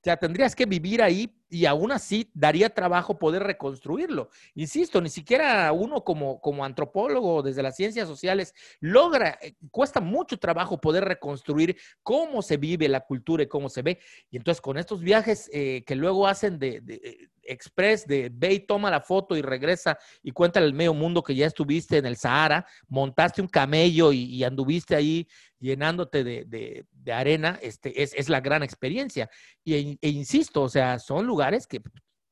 O 0.00 0.02
sea, 0.02 0.16
tendrías 0.16 0.56
que 0.56 0.64
vivir 0.64 1.02
ahí 1.02 1.30
y 1.50 1.66
aún 1.66 1.92
así 1.92 2.30
daría 2.32 2.70
trabajo 2.70 3.18
poder 3.18 3.42
reconstruirlo. 3.42 4.30
Insisto, 4.54 4.98
ni 5.02 5.10
siquiera 5.10 5.70
uno 5.72 6.04
como, 6.04 6.40
como 6.40 6.64
antropólogo 6.64 7.42
desde 7.42 7.62
las 7.62 7.76
ciencias 7.76 8.08
sociales 8.08 8.54
logra, 8.80 9.38
eh, 9.42 9.56
cuesta 9.70 10.00
mucho 10.00 10.38
trabajo 10.38 10.80
poder 10.80 11.04
reconstruir 11.04 11.76
cómo 12.02 12.40
se 12.40 12.56
vive 12.56 12.88
la 12.88 13.00
cultura 13.00 13.42
y 13.42 13.48
cómo 13.48 13.68
se 13.68 13.82
ve. 13.82 13.98
Y 14.30 14.38
entonces 14.38 14.62
con 14.62 14.78
estos 14.78 15.02
viajes 15.02 15.50
eh, 15.52 15.84
que 15.84 15.96
luego 15.96 16.26
hacen 16.26 16.58
de, 16.58 16.80
de 16.80 17.29
express 17.50 18.06
de 18.06 18.30
ve 18.32 18.54
y 18.54 18.60
toma 18.60 18.90
la 18.90 19.00
foto 19.00 19.36
y 19.36 19.42
regresa 19.42 19.98
y 20.22 20.32
cuéntale 20.32 20.66
al 20.66 20.74
medio 20.74 20.94
mundo 20.94 21.22
que 21.22 21.34
ya 21.34 21.46
estuviste 21.46 21.98
en 21.98 22.06
el 22.06 22.16
Sahara, 22.16 22.66
montaste 22.88 23.42
un 23.42 23.48
camello 23.48 24.12
y, 24.12 24.42
anduviste 24.44 24.94
ahí 24.94 25.28
llenándote 25.58 26.24
de, 26.24 26.86
arena, 27.12 27.58
este, 27.62 28.02
es, 28.02 28.28
la 28.28 28.40
gran 28.40 28.62
experiencia. 28.62 29.28
Y, 29.64 29.98
e, 30.00 30.08
insisto, 30.08 30.62
o 30.62 30.68
sea, 30.68 30.98
son 30.98 31.26
lugares 31.26 31.66
que 31.66 31.82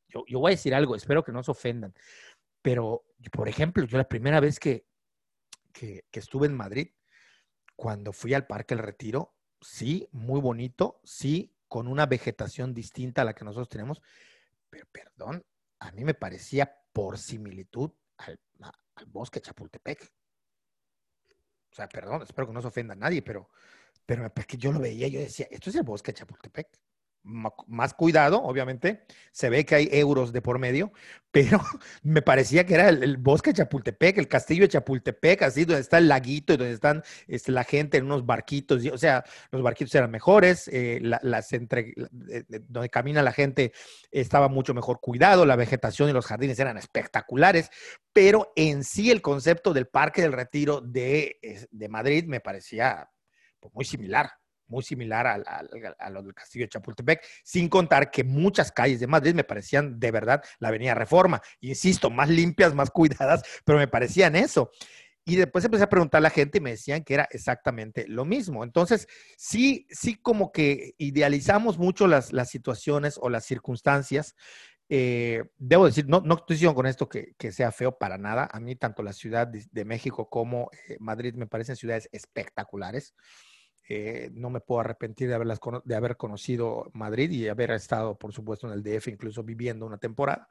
yo, 0.08 0.24
voy 0.38 0.52
a 0.52 0.56
decir 0.56 0.74
algo, 0.74 0.94
espero 0.94 1.22
que 1.22 1.32
no 1.32 1.42
se 1.42 1.50
ofendan, 1.50 1.92
pero 2.62 3.04
por 3.32 3.48
ejemplo, 3.48 3.84
yo 3.84 3.98
la 3.98 4.08
primera 4.08 4.40
vez 4.40 4.58
que, 4.58 4.86
que, 5.72 6.04
que 6.10 6.20
estuve 6.20 6.46
en 6.46 6.56
Madrid, 6.56 6.88
cuando 7.76 8.12
fui 8.12 8.34
al 8.34 8.46
Parque 8.46 8.74
El 8.74 8.80
Retiro, 8.80 9.34
sí, 9.60 10.08
muy 10.12 10.40
bonito, 10.40 11.00
sí, 11.04 11.54
con 11.68 11.86
una 11.86 12.06
vegetación 12.06 12.74
distinta 12.74 13.22
a 13.22 13.24
la 13.24 13.34
que 13.34 13.44
nosotros 13.44 13.68
tenemos, 13.68 14.00
pero 14.70 14.86
perdón, 14.92 15.44
a 15.80 15.90
mí 15.92 16.04
me 16.04 16.14
parecía 16.14 16.72
por 16.92 17.18
similitud 17.18 17.90
al, 18.18 18.40
bosque 19.06 19.40
Chapultepec. 19.40 20.12
O 21.70 21.74
sea, 21.74 21.88
perdón, 21.88 22.22
espero 22.22 22.48
que 22.48 22.52
no 22.52 22.60
se 22.60 22.68
ofenda 22.68 22.94
a 22.94 22.96
nadie, 22.96 23.22
pero, 23.22 23.50
pero 24.04 24.28
yo 24.58 24.72
lo 24.72 24.80
veía, 24.80 25.06
yo 25.08 25.20
decía, 25.20 25.46
esto 25.50 25.70
es 25.70 25.76
el 25.76 25.84
bosque 25.84 26.12
Chapultepec 26.12 26.68
más 27.22 27.94
cuidado, 27.94 28.42
obviamente. 28.42 29.04
Se 29.32 29.50
ve 29.50 29.64
que 29.64 29.74
hay 29.74 29.88
euros 29.92 30.32
de 30.32 30.40
por 30.40 30.58
medio, 30.58 30.92
pero 31.30 31.60
me 32.02 32.22
parecía 32.22 32.64
que 32.64 32.74
era 32.74 32.88
el, 32.88 33.16
bosque 33.18 33.50
de 33.50 33.58
Chapultepec, 33.58 34.18
el 34.18 34.28
castillo 34.28 34.62
de 34.62 34.68
Chapultepec, 34.68 35.42
así 35.42 35.64
donde 35.64 35.82
está 35.82 35.98
el 35.98 36.08
laguito 36.08 36.54
y 36.54 36.56
donde 36.56 36.72
están 36.72 37.02
este, 37.26 37.52
la 37.52 37.64
gente 37.64 37.98
en 37.98 38.04
unos 38.06 38.24
barquitos. 38.24 38.84
o 38.86 38.98
sea, 38.98 39.24
los 39.50 39.62
barquitos 39.62 39.94
eran 39.94 40.10
mejores, 40.10 40.68
eh, 40.68 41.00
las 41.02 41.52
entre, 41.52 41.94
donde 42.68 42.88
camina 42.88 43.22
la 43.22 43.32
gente 43.32 43.72
estaba 44.10 44.48
mucho 44.48 44.74
mejor 44.74 45.00
cuidado, 45.00 45.44
la 45.44 45.56
vegetación 45.56 46.08
y 46.08 46.12
los 46.12 46.26
jardines 46.26 46.58
eran 46.58 46.78
espectaculares, 46.78 47.70
pero 48.12 48.52
en 48.56 48.84
sí 48.84 49.10
el 49.10 49.22
concepto 49.22 49.72
del 49.74 49.86
Parque 49.86 50.22
del 50.22 50.32
Retiro 50.32 50.80
de, 50.80 51.38
de 51.70 51.88
Madrid 51.88 52.24
me 52.26 52.40
parecía 52.40 53.10
pues, 53.60 53.74
muy 53.74 53.84
similar 53.84 54.30
muy 54.68 54.82
similar 54.82 55.26
a, 55.26 56.10
lo 56.10 56.22
del 56.22 56.34
Castillo 56.34 56.64
de 56.64 56.70
Chapultepec, 56.70 57.24
sin 57.42 57.68
contar 57.68 58.10
que 58.10 58.24
muchas 58.24 58.70
calles 58.72 59.00
de 59.00 59.06
Madrid 59.06 59.34
me 59.34 59.44
parecían 59.44 59.98
de 59.98 60.10
verdad 60.10 60.42
la 60.58 60.68
Avenida 60.68 60.94
Reforma, 60.94 61.40
insisto, 61.60 62.10
más 62.10 62.28
limpias, 62.28 62.74
más 62.74 62.90
cuidadas, 62.90 63.42
pero 63.64 63.78
me 63.78 63.88
parecían 63.88 64.36
eso. 64.36 64.70
Y 65.28 65.36
después 65.36 65.62
empecé 65.62 65.84
a 65.84 65.90
preguntar 65.90 66.20
a 66.20 66.22
la 66.22 66.30
gente 66.30 66.56
y 66.56 66.62
me 66.62 66.70
decían 66.70 67.04
que 67.04 67.12
era 67.12 67.28
exactamente 67.30 68.06
lo 68.08 68.24
mismo. 68.24 68.64
Entonces, 68.64 69.06
sí, 69.36 69.86
sí 69.90 70.14
como 70.14 70.52
que 70.52 70.94
idealizamos 70.96 71.76
mucho 71.76 72.06
las, 72.06 72.30
situaciones 72.48 73.18
o 73.20 73.28
las 73.28 73.44
circunstancias. 73.44 74.34
Eh, 74.88 75.44
debo 75.58 75.84
decir, 75.84 76.06
no, 76.08 76.22
no 76.22 76.36
estoy 76.36 76.54
diciendo 76.54 76.74
con 76.74 76.86
esto 76.86 77.10
que, 77.10 77.34
sea 77.52 77.72
feo 77.72 77.98
para 77.98 78.16
nada. 78.16 78.48
A 78.50 78.58
mí 78.58 78.74
tanto 78.74 79.02
la 79.02 79.12
Ciudad 79.12 79.46
de, 79.46 79.84
México 79.84 80.30
como 80.30 80.70
eh, 80.88 80.96
Madrid 80.98 81.34
me 81.34 81.46
parecen 81.46 81.76
ciudades 81.76 82.08
espectaculares. 82.10 83.14
Eh, 83.88 84.30
no 84.34 84.50
me 84.50 84.60
puedo 84.60 84.80
arrepentir 84.80 85.28
de, 85.28 85.34
haberlas, 85.34 85.60
de 85.84 85.94
haber 85.94 86.16
conocido 86.16 86.90
Madrid 86.92 87.30
y 87.30 87.48
haber 87.48 87.70
estado, 87.70 88.18
por 88.18 88.32
supuesto, 88.32 88.66
en 88.66 88.74
el 88.74 88.82
DF, 88.82 89.08
incluso 89.08 89.42
viviendo 89.42 89.86
una 89.86 89.98
temporada. 89.98 90.48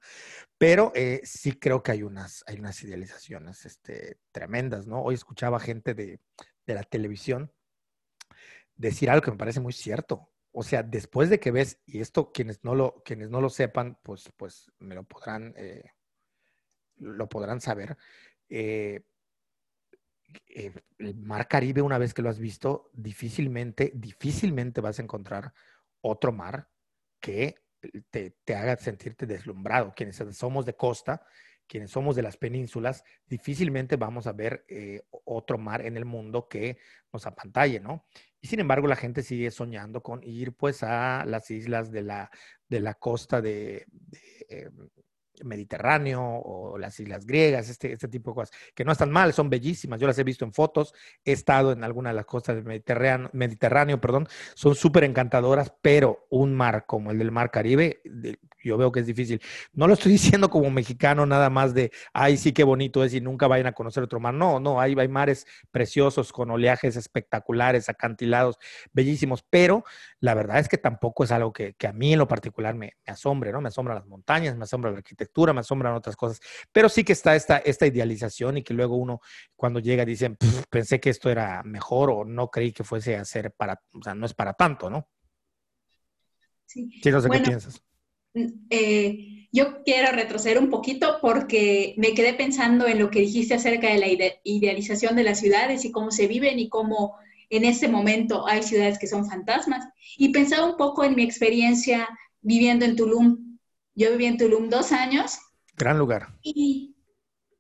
Pero 0.58 0.92
eh, 0.96 1.22
sí 1.24 1.54
creo 1.54 1.84
que 1.84 1.92
hay 1.92 2.04
unas, 2.04 2.44
hay 2.48 2.60
unas 2.60 2.82
idealizaciones 2.84 3.66
este, 3.66 4.18
tremendas, 4.32 4.88
¿no? 4.88 5.04
Hoy 5.04 5.16
escuchaba 5.16 5.60
gente 5.60 5.94
de, 5.94 6.20
de 6.66 6.74
la 6.74 6.84
televisión 6.84 7.52
decir 8.76 9.10
algo 9.10 9.24
que 9.24 9.32
me 9.32 9.38
parece 9.38 9.60
muy 9.60 9.74
cierto. 9.74 10.30
O 10.52 10.64
sea, 10.64 10.82
después 10.84 11.30
de 11.30 11.40
que 11.40 11.52
ves, 11.52 11.80
y 11.86 12.00
esto 12.00 12.32
quienes 12.32 12.64
no 12.64 12.74
lo, 12.74 13.04
quienes 13.04 13.30
no 13.30 13.42
lo 13.42 13.50
sepan, 13.50 14.00
pues, 14.04 14.32
pues 14.38 14.72
me 14.80 14.96
lo 14.96 15.04
podrán, 15.04 15.54
eh, 15.58 15.92
lo 16.98 17.28
podrán 17.30 17.62
saber. 17.62 17.98
Eh, 18.50 19.04
eh, 20.48 20.74
el 20.98 21.16
mar 21.16 21.48
Caribe, 21.48 21.82
una 21.82 21.98
vez 21.98 22.14
que 22.14 22.22
lo 22.22 22.30
has 22.30 22.40
visto, 22.40 22.90
difícilmente, 22.94 23.92
difícilmente 23.96 24.82
vas 24.82 25.00
a 25.00 25.04
encontrar 25.04 25.54
otro 26.02 26.32
mar 26.32 26.70
que 27.20 27.56
te, 28.10 28.56
haga 28.56 28.78
sentirte 28.78 29.26
deslumbrado. 29.26 29.94
Quienes 29.96 30.22
somos 30.32 30.66
de 30.66 30.76
costa, 30.76 31.26
quienes 31.68 31.92
somos 31.92 32.16
de 32.16 32.24
las 32.24 32.38
penínsulas, 32.38 33.04
difícilmente 33.26 33.96
vamos 33.96 34.28
a 34.28 34.34
ver 34.34 34.66
eh, 34.68 35.04
otro 35.26 35.58
mar 35.58 35.86
en 35.86 35.98
el 35.98 36.06
mundo 36.06 36.48
que 36.48 36.78
nos 37.12 37.26
apantalle, 37.26 37.80
¿no? 37.80 38.06
Y 38.40 38.48
sin 38.48 38.60
embargo, 38.60 38.88
la 38.88 38.96
gente 38.96 39.24
sigue 39.24 39.52
soñando 39.52 40.02
con 40.02 40.24
ir 40.24 40.54
pues 40.54 40.84
a 40.84 41.26
las 41.26 41.50
islas 41.52 41.92
de 41.92 42.04
la, 42.04 42.32
de 42.70 42.80
la 42.80 42.94
costa 42.94 43.42
de, 43.42 43.86
eh, 44.50 44.70
Mediterráneo 45.44 46.22
o 46.22 46.78
las 46.78 47.00
islas 47.00 47.26
griegas, 47.26 47.70
este, 47.70 47.94
este 47.94 48.08
tipo 48.08 48.32
de 48.32 48.36
cosas, 48.36 48.56
que 48.74 48.86
no 48.86 48.92
están 48.92 49.12
mal, 49.12 49.34
son 49.34 49.50
bellísimas. 49.50 50.00
Yo 50.00 50.08
las 50.08 50.18
he 50.20 50.24
visto 50.24 50.46
en 50.46 50.54
fotos, 50.54 50.94
he 51.24 51.32
estado 51.32 51.72
en 51.72 51.84
alguna 51.84 52.10
de 52.10 52.16
las 52.16 52.26
costas 52.26 52.56
del 52.56 52.66
Mediterráneo, 52.66 53.30
Mediterráneo 53.34 54.00
perdón, 54.00 54.28
son 54.54 54.76
súper 54.76 55.04
encantadoras, 55.04 55.74
pero 55.82 56.28
un 56.30 56.56
mar 56.56 56.86
como 56.86 57.12
el 57.12 57.18
del 57.18 57.32
Mar 57.32 57.52
Caribe, 57.52 58.02
yo 58.68 58.78
veo 58.78 58.92
que 58.92 59.00
es 59.00 59.06
difícil. 59.06 59.42
No 59.74 59.88
lo 59.88 59.94
estoy 59.94 60.12
diciendo 60.42 60.50
como 60.50 60.70
mexicano 60.70 61.26
nada 61.26 61.50
más 61.50 61.74
de, 61.74 61.92
ay, 62.14 62.38
sí, 62.38 62.52
qué 62.52 62.64
bonito 62.64 63.04
es 63.04 63.14
y 63.14 63.22
nunca 63.22 63.48
vayan 63.48 63.68
a 63.68 63.74
conocer 63.74 64.04
otro 64.04 64.20
mar. 64.20 64.34
No, 64.34 64.60
no, 64.60 64.80
hay, 64.80 64.96
hay 64.98 65.08
mares 65.08 65.48
preciosos 65.72 66.32
con 66.32 66.52
oleajes 66.52 66.96
espectaculares, 66.96 67.90
acantilados, 67.90 68.58
bellísimos, 68.94 69.44
pero 69.50 69.84
la 70.20 70.34
verdad 70.34 70.60
es 70.60 70.68
que 70.68 70.78
tampoco 70.78 71.24
es 71.24 71.32
algo 71.32 71.54
que, 71.54 71.76
a 71.88 71.94
mí 71.94 72.14
en 72.14 72.20
lo 72.20 72.28
particular 72.28 72.76
me, 72.76 72.98
me 73.06 73.14
asombre, 73.14 73.52
¿no? 73.52 73.62
Me 73.62 73.70
asombran 73.70 73.98
las 73.98 74.08
montañas, 74.08 74.58
me 74.58 74.64
asombra 74.64 74.92
la 74.92 74.98
arquitectura, 74.98 75.54
me 75.54 75.62
asombran 75.62 75.94
otras 75.94 76.16
cosas, 76.16 76.40
pero 76.72 76.90
sí 76.90 77.04
que 77.04 77.14
está 77.14 77.36
esta, 77.36 77.58
esta 77.58 77.88
idealización 77.88 78.58
y 78.58 78.64
que 78.64 78.74
luego 78.74 78.98
uno 78.98 79.22
cuando 79.56 79.80
llega 79.80 80.06
dice, 80.06 80.36
pensé 80.70 81.00
que 81.00 81.10
esto 81.10 81.30
era 81.30 81.64
mejor 81.64 82.10
o 82.10 82.26
no 82.26 82.50
creí 82.50 82.72
que 82.72 82.84
fuese 82.84 83.16
a 83.16 83.26
ser 83.26 83.52
para, 83.52 83.82
o 83.94 84.04
sea, 84.04 84.14
no 84.14 84.26
es 84.26 84.34
para 84.34 84.54
tanto, 84.54 84.90
¿no? 84.90 85.08
Sí, 86.66 86.92
sí 87.02 87.12
no 87.12 87.22
sé 87.22 87.30
qué 87.30 87.40
piensas. 87.40 87.82
Eh, 88.70 89.28
yo 89.52 89.84
quiero 89.84 90.12
retroceder 90.12 90.60
un 90.60 90.70
poquito 90.70 91.18
porque 91.22 91.96
me 91.98 92.14
quedé 92.14 92.34
pensando 92.34 92.86
en 92.88 93.00
lo 93.00 93.10
que 93.10 93.22
dijiste 93.22 93.56
acerca 93.56 93.88
de 93.88 93.98
la 93.98 94.08
idealización 94.44 95.16
de 95.16 95.24
las 95.24 95.40
ciudades 95.40 95.86
y 95.86 95.92
cómo 95.92 96.12
se 96.12 96.28
viven 96.28 96.60
y 96.60 96.70
cómo 96.70 97.16
en 97.50 97.64
este 97.64 97.88
momento 97.88 98.48
hay 98.48 98.62
ciudades 98.62 99.00
que 99.00 99.08
son 99.08 99.26
fantasmas. 99.26 99.88
Y 100.18 100.30
pensaba 100.30 100.68
un 100.68 100.78
poco 100.78 101.04
en 101.04 101.16
mi 101.16 101.24
experiencia 101.24 102.08
viviendo 102.42 102.86
en 102.86 102.96
Tulum. 102.96 103.58
Yo 103.96 104.12
viví 104.12 104.26
en 104.26 104.38
Tulum 104.38 104.70
dos 104.70 104.92
años. 104.92 105.40
Gran 105.76 105.98
lugar. 105.98 106.28
Y, 106.44 106.96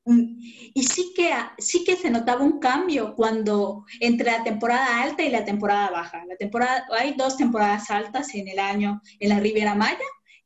y 0.06 0.84
sí, 0.84 1.14
que, 1.16 1.32
sí 1.58 1.84
que 1.84 1.96
se 1.96 2.10
notaba 2.10 2.44
un 2.44 2.60
cambio 2.60 3.16
cuando 3.16 3.86
entre 4.02 4.32
la 4.32 4.44
temporada 4.44 5.02
alta 5.02 5.24
y 5.24 5.30
la 5.30 5.46
temporada 5.46 5.90
baja. 5.90 6.26
La 6.26 6.36
temporada, 6.36 6.86
hay 6.98 7.14
dos 7.18 7.38
temporadas 7.38 7.90
altas 7.90 8.36
en 8.36 8.50
el 8.50 8.60
año 8.60 9.02
en 9.20 9.30
la 9.30 9.40
Riviera 9.40 9.74
Maya 9.74 9.98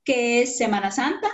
que 0.04 0.42
es 0.42 0.58
Semana 0.58 0.92
Santa. 0.92 1.30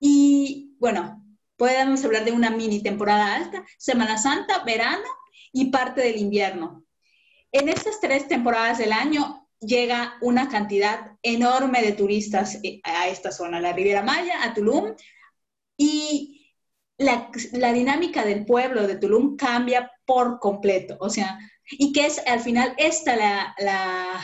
Y 0.00 0.76
bueno, 0.78 1.24
podemos 1.56 2.04
hablar 2.04 2.24
de 2.24 2.32
una 2.32 2.50
mini 2.50 2.82
temporada 2.82 3.34
alta, 3.34 3.64
Semana 3.76 4.18
Santa, 4.18 4.64
verano 4.64 5.08
y 5.52 5.70
parte 5.70 6.00
del 6.00 6.16
invierno. 6.16 6.84
En 7.52 7.68
estas 7.68 8.00
tres 8.00 8.28
temporadas 8.28 8.78
del 8.78 8.92
año 8.92 9.48
llega 9.60 10.14
una 10.20 10.48
cantidad 10.48 11.16
enorme 11.22 11.82
de 11.82 11.92
turistas 11.92 12.58
eh, 12.62 12.80
a 12.84 13.08
esta 13.08 13.32
zona, 13.32 13.60
la 13.60 13.72
Riviera 13.72 14.02
Maya, 14.02 14.44
a 14.44 14.54
Tulum, 14.54 14.94
y 15.76 16.54
la, 16.98 17.30
dinámica 17.72 18.24
del 18.24 18.44
pueblo 18.44 18.86
de 18.86 18.96
Tulum 18.96 19.36
cambia 19.36 19.90
por 20.04 20.38
completo. 20.38 20.96
O 21.00 21.10
sea, 21.10 21.38
y 21.70 21.92
que 21.92 22.06
es 22.06 22.20
al 22.26 22.40
final 22.40 22.74
esta 22.76 23.16
la, 23.16 23.54
la 23.58 24.20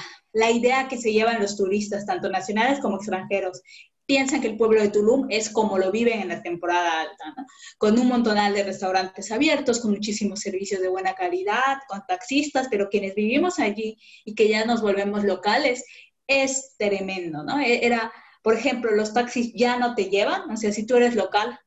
idea 0.51 0.89
que 0.89 0.99
se 0.99 1.13
llevan 1.13 1.41
los 1.41 1.57
turistas, 1.57 2.07
tanto 2.07 2.29
nacionales 2.29 2.81
como 2.81 2.97
extranjeros. 2.97 3.63
Piensan 4.07 4.43
que 4.43 4.49
el 4.49 4.57
pueblo 4.57 4.83
de 4.83 4.91
Tulum 4.91 5.29
es 5.31 5.49
como 5.49 5.79
lo 5.79 5.91
viven 5.91 6.21
en 6.21 6.29
la 6.29 6.43
temporada 6.43 7.01
alta, 7.01 7.35
con 7.79 7.99
un 7.99 8.09
montonal 8.09 8.53
de 8.53 8.65
restaurantes 8.65 9.33
abiertos, 9.33 9.81
con 9.81 9.93
muchísimos 9.93 10.41
servicios 10.41 10.83
de 10.83 10.89
buena 10.89 11.15
calidad, 11.15 11.79
con 11.89 12.03
taxistas, 12.07 12.69
pero 12.71 12.91
quienes 12.91 13.15
vivimos 13.15 13.59
allí 13.59 13.97
y 14.25 14.35
que 14.35 14.49
ya 14.49 14.67
nos 14.67 14.83
volvemos 14.83 15.25
locales, 15.25 15.85
es 16.27 16.75
tremendo, 16.77 17.43
¿no? 17.45 17.59
E-, 17.61 17.85
era, 17.87 18.13
por 18.43 18.55
ejemplo, 18.55 18.91
los 18.91 19.15
taxis 19.15 19.53
ya 19.55 19.79
no 19.79 19.95
te 19.95 20.11
llevan, 20.11 20.51
o 20.51 20.57
sea, 20.57 20.73
si 20.73 20.85
tú 20.85 20.97
eres 20.97 21.15
local, 21.15 21.59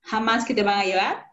jamás 0.00 0.44
que 0.44 0.54
te 0.54 0.62
van 0.62 0.80
a 0.80 0.84
llevar, 0.84 1.26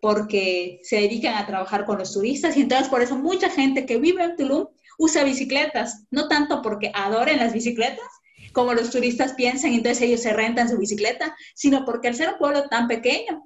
porque 0.00 0.80
se 0.82 0.96
dedican 0.96 1.34
a 1.34 1.46
trabajar 1.46 1.84
con 1.84 1.98
los 1.98 2.12
turistas 2.12 2.56
y 2.56 2.62
entonces 2.62 2.88
por 2.88 3.02
eso 3.02 3.16
mucha 3.16 3.50
gente 3.50 3.84
que 3.84 3.98
vive 3.98 4.22
en 4.22 4.36
Tulum 4.36 4.68
usa 4.98 5.24
bicicletas, 5.24 6.04
no 6.10 6.28
tanto 6.28 6.60
porque 6.60 6.90
adoren 6.92 7.38
las 7.38 7.54
bicicletas, 7.54 8.06
como 8.52 8.74
los 8.74 8.90
turistas 8.90 9.32
piensan, 9.34 9.72
entonces 9.72 10.02
ellos 10.02 10.20
se 10.20 10.32
rentan 10.32 10.68
su 10.68 10.76
bicicleta, 10.76 11.34
sino 11.54 11.84
porque 11.84 12.08
al 12.08 12.16
ser 12.16 12.30
un 12.30 12.38
pueblo 12.38 12.68
tan 12.68 12.88
pequeño, 12.88 13.44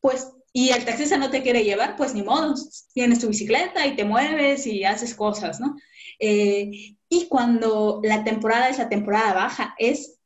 pues, 0.00 0.28
y 0.52 0.70
el 0.70 0.84
taxista 0.84 1.16
no 1.16 1.30
te 1.30 1.42
quiere 1.42 1.64
llevar, 1.64 1.96
pues 1.96 2.14
ni 2.14 2.22
modo, 2.22 2.54
tienes 2.92 3.20
tu 3.20 3.28
bicicleta 3.28 3.86
y 3.86 3.96
te 3.96 4.04
mueves 4.04 4.66
y 4.66 4.84
haces 4.84 5.14
cosas, 5.14 5.60
¿no? 5.60 5.76
Eh, 6.18 6.96
y 7.08 7.26
cuando 7.28 8.00
la 8.04 8.22
temporada 8.22 8.68
es 8.68 8.78
la 8.78 8.88
temporada 8.88 9.34
baja, 9.34 9.74
es 9.78 10.18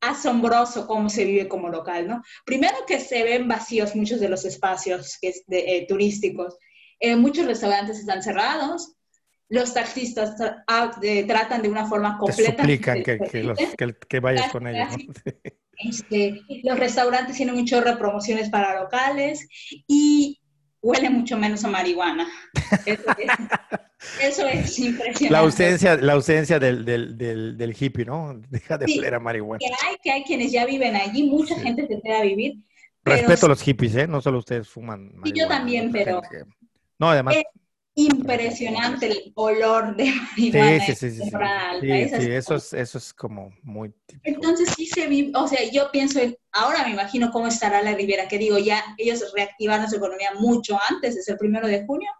asombroso 0.00 0.86
cómo 0.86 1.10
se 1.10 1.24
vive 1.24 1.48
como 1.48 1.68
local, 1.68 2.08
¿no? 2.08 2.22
Primero 2.44 2.76
que 2.86 3.00
se 3.00 3.22
ven 3.22 3.48
vacíos 3.48 3.94
muchos 3.96 4.20
de 4.20 4.28
los 4.28 4.44
espacios 4.44 5.18
que 5.20 5.34
eh, 5.50 5.86
turísticos, 5.86 6.56
eh, 7.00 7.16
muchos 7.16 7.46
restaurantes 7.46 7.98
están 7.98 8.22
cerrados, 8.22 8.97
los 9.48 9.74
taxistas 9.74 10.36
tratan 10.36 11.62
de 11.62 11.68
una 11.68 11.86
forma 11.86 12.18
completa. 12.18 12.56
Te 12.56 12.62
suplican 12.62 13.02
que, 14.08 14.20
vayas 14.20 14.50
con 14.52 14.66
ellos. 14.66 14.94
Este, 15.78 16.42
los 16.64 16.78
restaurantes 16.78 17.36
tienen 17.36 17.54
un 17.56 17.64
chorro 17.64 17.92
de 17.92 17.96
promociones 17.96 18.50
para 18.50 18.80
locales 18.82 19.46
y 19.86 20.40
huele 20.82 21.08
mucho 21.08 21.38
menos 21.38 21.64
a 21.64 21.68
marihuana. 21.68 22.28
Eso 24.20 24.46
es, 24.46 24.78
impresionante. 24.78 25.30
La 25.30 25.38
ausencia, 25.38 25.96
la 25.96 26.12
ausencia 26.14 26.58
del, 26.58 26.84
del, 26.84 27.76
hippie, 27.78 28.04
¿no? 28.04 28.40
Deja 28.50 28.76
de 28.76 28.92
oler 28.98 29.14
a 29.14 29.20
marihuana. 29.20 29.58
Que 29.60 29.66
hay, 29.86 29.96
que 30.02 30.10
hay 30.10 30.24
quienes 30.24 30.52
ya 30.52 30.66
viven 30.66 30.96
allí, 30.96 31.24
mucha 31.24 31.58
gente 31.60 31.86
se 31.86 32.00
queda 32.00 32.18
a 32.18 32.22
vivir, 32.22 32.58
Respeto 33.04 33.46
a 33.46 33.48
los 33.50 33.62
hippies, 33.62 33.94
¿eh? 33.96 34.06
No 34.06 34.20
solo 34.20 34.38
ustedes 34.38 34.68
fuman. 34.68 35.12
Y 35.24 35.32
yo 35.32 35.48
también, 35.48 35.90
pero... 35.92 36.20
No, 36.98 37.10
además... 37.10 37.36
Es 37.98 38.04
impresionante 38.04 39.06
el 39.06 39.32
olor 39.34 39.96
de 39.96 40.12
marihuana. 40.12 40.86
Sí, 40.86 40.94
sí, 40.94 41.10
sí. 41.10 41.20
Sí, 41.20 42.08
sí, 42.08 42.32
eso, 42.32 42.54
es, 42.54 42.72
eso 42.72 42.98
es 42.98 43.12
como 43.12 43.52
muy 43.62 43.90
típico. 44.06 44.22
Entonces 44.24 44.70
sí 44.76 44.86
se 44.86 45.08
vive, 45.08 45.32
o 45.34 45.48
sea, 45.48 45.68
yo 45.70 45.90
pienso, 45.90 46.20
en, 46.20 46.36
ahora 46.52 46.84
me 46.84 46.92
imagino 46.92 47.30
cómo 47.32 47.48
estará 47.48 47.82
la 47.82 47.94
Riviera, 47.94 48.28
que 48.28 48.38
digo, 48.38 48.58
ya 48.58 48.84
ellos 48.98 49.32
reactivaron 49.34 49.90
su 49.90 49.96
economía 49.96 50.30
mucho 50.38 50.78
antes, 50.88 51.16
desde 51.16 51.32
el 51.32 51.38
primero 51.38 51.66
de 51.66 51.84
junio, 51.86 52.10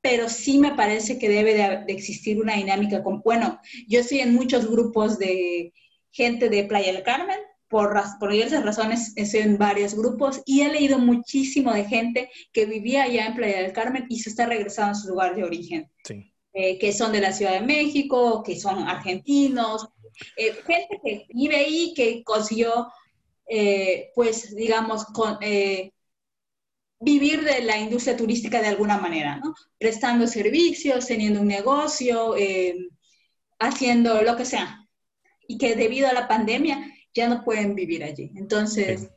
pero 0.00 0.28
sí 0.28 0.58
me 0.58 0.74
parece 0.74 1.18
que 1.18 1.28
debe 1.28 1.54
de, 1.54 1.84
existir 1.92 2.40
una 2.40 2.54
dinámica 2.54 3.02
con, 3.02 3.20
bueno, 3.22 3.60
yo 3.86 4.00
estoy 4.00 4.20
en 4.20 4.34
muchos 4.34 4.68
grupos 4.68 5.18
de 5.18 5.72
gente 6.10 6.48
de 6.48 6.64
Playa 6.64 6.92
del 6.92 7.02
Carmen, 7.02 7.38
por, 7.70 7.98
por 8.18 8.32
diversas 8.32 8.64
razones 8.64 9.12
estoy 9.16 9.40
en 9.40 9.56
varios 9.56 9.94
grupos 9.94 10.42
y 10.44 10.60
he 10.60 10.68
leído 10.68 10.98
muchísimo 10.98 11.72
de 11.72 11.84
gente 11.84 12.30
que 12.52 12.66
vivía 12.66 13.04
allá 13.04 13.26
en 13.26 13.34
Playa 13.34 13.62
del 13.62 13.72
Carmen 13.72 14.04
y 14.10 14.18
se 14.18 14.28
está 14.28 14.44
regresando 14.44 14.92
a 14.92 14.94
su 14.94 15.08
lugar 15.08 15.34
de 15.34 15.44
origen. 15.44 15.90
Eh, 16.52 16.78
que 16.80 16.92
son 16.92 17.12
de 17.12 17.20
la 17.20 17.32
Ciudad 17.32 17.52
de 17.52 17.60
México, 17.60 18.42
que 18.42 18.58
son 18.58 18.80
argentinos, 18.80 19.88
eh, 20.36 20.52
gente 20.66 21.00
que 21.02 21.26
vive 21.32 21.56
ahí, 21.56 21.94
que 21.94 22.24
consiguió, 22.24 22.88
eh, 23.46 24.10
pues, 24.16 24.54
digamos, 24.56 25.04
con, 25.04 25.38
vivir 27.00 27.42
de 27.42 27.62
la 27.62 27.78
industria 27.78 28.16
turística 28.16 28.60
de 28.60 28.68
alguna 28.68 28.98
manera, 28.98 29.38
¿no? 29.38 29.54
Prestando 29.78 30.26
servicios, 30.26 31.06
teniendo 31.06 31.40
un 31.40 31.48
negocio, 31.48 32.36
eh, 32.36 32.76
haciendo 33.58 34.22
lo 34.22 34.36
que 34.36 34.44
sea. 34.44 34.86
Y 35.48 35.58
que 35.58 35.74
debido 35.74 36.08
a 36.08 36.12
la 36.12 36.28
pandemia 36.28 36.92
ya 37.14 37.28
no 37.28 37.44
pueden 37.44 37.74
vivir 37.74 38.04
allí. 38.04 38.30
Entonces, 38.36 39.10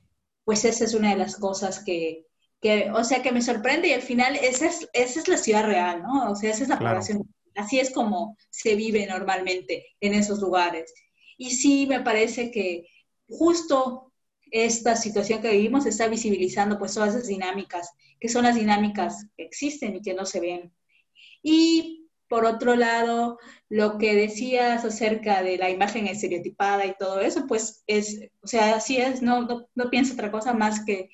pues 0.44 0.66
esa 0.66 0.86
es 0.86 0.94
una 0.94 1.12
de 1.12 1.18
las 1.18 1.38
cosas 1.38 1.84
que, 1.84 2.26
que, 2.62 2.92
o 2.92 3.04
sea, 3.04 3.22
que 3.22 3.32
me 3.32 3.42
sorprende 3.42 3.90
y 3.90 3.94
al 3.94 4.02
final 4.02 4.36
esa 4.36 4.68
es, 4.68 4.90
esa 4.94 5.20
es 5.20 5.28
la 5.28 5.38
ciudad 5.38 5.66
real, 5.66 6.02
¿no? 6.02 6.32
O 6.32 6.36
sea, 6.36 6.52
esa 6.52 6.64
es 6.64 6.70
la 6.70 6.80
población. 6.80 7.30
Así 7.56 7.80
es 7.80 7.92
como 7.92 8.38
se 8.50 8.76
vive 8.76 9.06
normalmente 9.06 9.86
en 10.00 10.14
esos 10.14 10.40
lugares. 10.40 10.94
Y 11.38 11.52
sí, 11.52 11.86
me 11.88 12.02
parece 12.02 12.52
que 12.52 12.88
justo 13.28 14.12
esta 14.52 14.96
situación 14.96 15.42
que 15.42 15.52
vivimos 15.52 15.86
está 15.86 16.08
visibilizando 16.08 16.78
pues 16.78 16.94
todas 16.94 17.16
esas 17.16 17.28
dinámicas, 17.28 17.92
que 18.20 18.30
son 18.30 18.44
las 18.44 18.56
dinámicas 18.56 19.28
que 19.36 19.44
existen 19.44 19.96
y 19.96 20.02
que 20.02 20.14
no 20.14 20.26
se 20.26 20.40
ven. 20.40 20.74
Y 21.42 22.03
por 22.34 22.46
otro 22.46 22.76
lado, 22.76 23.38
lo 23.70 24.00
que 24.00 24.16
decías 24.16 24.84
acerca 24.84 25.44
de 25.44 25.56
la 25.60 25.70
imagen 25.70 26.08
estereotipada 26.08 26.84
y 26.84 26.96
todo 26.98 27.20
eso, 27.20 27.46
pues 27.46 27.84
es, 27.86 28.22
o 28.42 28.48
sea, 28.48 28.74
así 28.74 28.98
es, 28.98 29.22
no, 29.22 29.44
no, 29.44 29.68
no 29.76 29.90
pienso 29.92 30.16
otra 30.16 30.32
cosa 30.32 30.52
más 30.52 30.84
que 30.84 31.12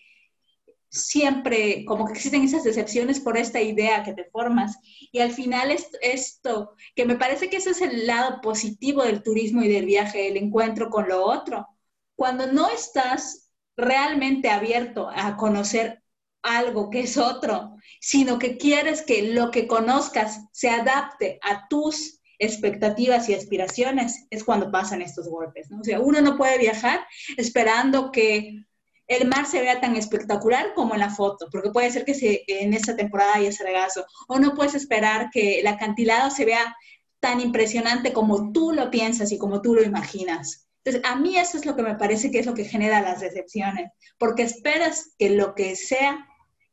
siempre 0.88 1.84
como 1.84 2.05
que 2.05 2.13
existen 2.13 2.43
esas 2.45 2.63
decepciones 2.63 3.19
por 3.19 3.36
esta 3.38 3.60
idea 3.60 4.01
que 4.01 4.13
te 4.13 4.29
formas. 4.32 4.77
Y 5.12 5.19
al 5.19 5.32
final 5.32 5.71
esto, 5.71 5.97
esto, 6.01 6.71
que 6.95 7.03
me 7.03 7.17
parece 7.17 7.49
que 7.49 7.58
ese 7.58 7.71
es 7.71 7.82
el 7.82 8.08
lado 8.08 8.39
positivo 8.39 9.03
del 9.03 9.21
turismo 9.21 9.62
y 9.62 9.67
del 9.67 9.88
viaje, 9.88 10.29
el 10.29 10.38
encuentro 10.38 10.89
con 10.89 11.10
lo 11.10 11.25
otro, 11.25 11.67
cuando 12.15 12.49
no 12.49 12.69
estás 12.69 13.51
realmente 13.75 14.49
abierto 14.49 15.10
a 15.13 15.36
conocer 15.36 16.01
algo 16.41 16.89
que 16.89 17.02
es 17.02 17.17
otro, 17.17 17.75
sino 17.99 18.39
que 18.39 18.58
quieres 18.58 19.02
que 19.02 19.34
lo 19.34 19.52
que 19.52 19.67
conozcas 19.67 20.41
se 20.52 20.69
adapte 20.69 21.39
a 21.41 21.67
tus 21.67 22.19
expectativas 22.39 23.28
y 23.28 23.34
aspiraciones, 23.34 24.25
es 24.30 24.43
cuando 24.45 24.71
pasan 24.71 25.02
estos 25.02 25.28
golpes. 25.28 25.69
¿no? 25.69 25.82
O 25.82 25.84
sea, 25.84 25.99
uno 25.99 26.21
no 26.21 26.38
puede 26.38 26.58
viajar 26.58 27.06
esperando 27.36 28.12
que 28.12 28.63
el 29.08 29.28
mar 29.28 29.45
se 29.45 29.60
vea 29.60 29.82
tan 29.82 29.95
espectacular 29.95 30.73
como 30.73 30.93
en 30.93 31.02
la 31.02 31.10
foto, 31.10 31.47
porque 31.52 31.71
puede 31.71 31.91
ser 31.91 32.06
que 32.06 32.43
en 32.47 32.73
esta 32.73 32.95
temporada 32.95 33.36
haya 33.36 33.52
sargazo, 33.52 34.06
o 34.28 34.39
no 34.39 34.54
puedes 34.54 34.75
esperar 34.75 35.30
que 35.32 35.60
el 35.60 35.67
acantilado 35.67 36.30
se 36.30 36.45
vea 36.45 36.75
tan 37.19 37.41
impresionante 37.41 38.13
como 38.13 38.52
tú 38.54 38.71
lo 38.71 38.89
piensas 38.89 39.32
y 39.32 39.38
como 39.38 39.62
tú 39.62 39.75
lo 39.75 39.84
imaginas. 39.84 40.69
Entonces, 40.84 41.12
a 41.12 41.15
mí 41.15 41.38
eso 41.38 41.58
es 41.58 41.65
lo 41.65 41.75
que 41.75 41.84
me 41.84 41.95
parece 41.95 42.32
que 42.32 42.39
es 42.39 42.45
lo 42.45 42.54
que 42.54 42.63
genera 42.63 43.02
las 43.02 43.19
decepciones, 43.19 43.91
porque 44.17 44.43
esperas 44.43 45.15
que 45.17 45.32
lo 45.32 45.56
que 45.56 45.75
sea 45.75 46.29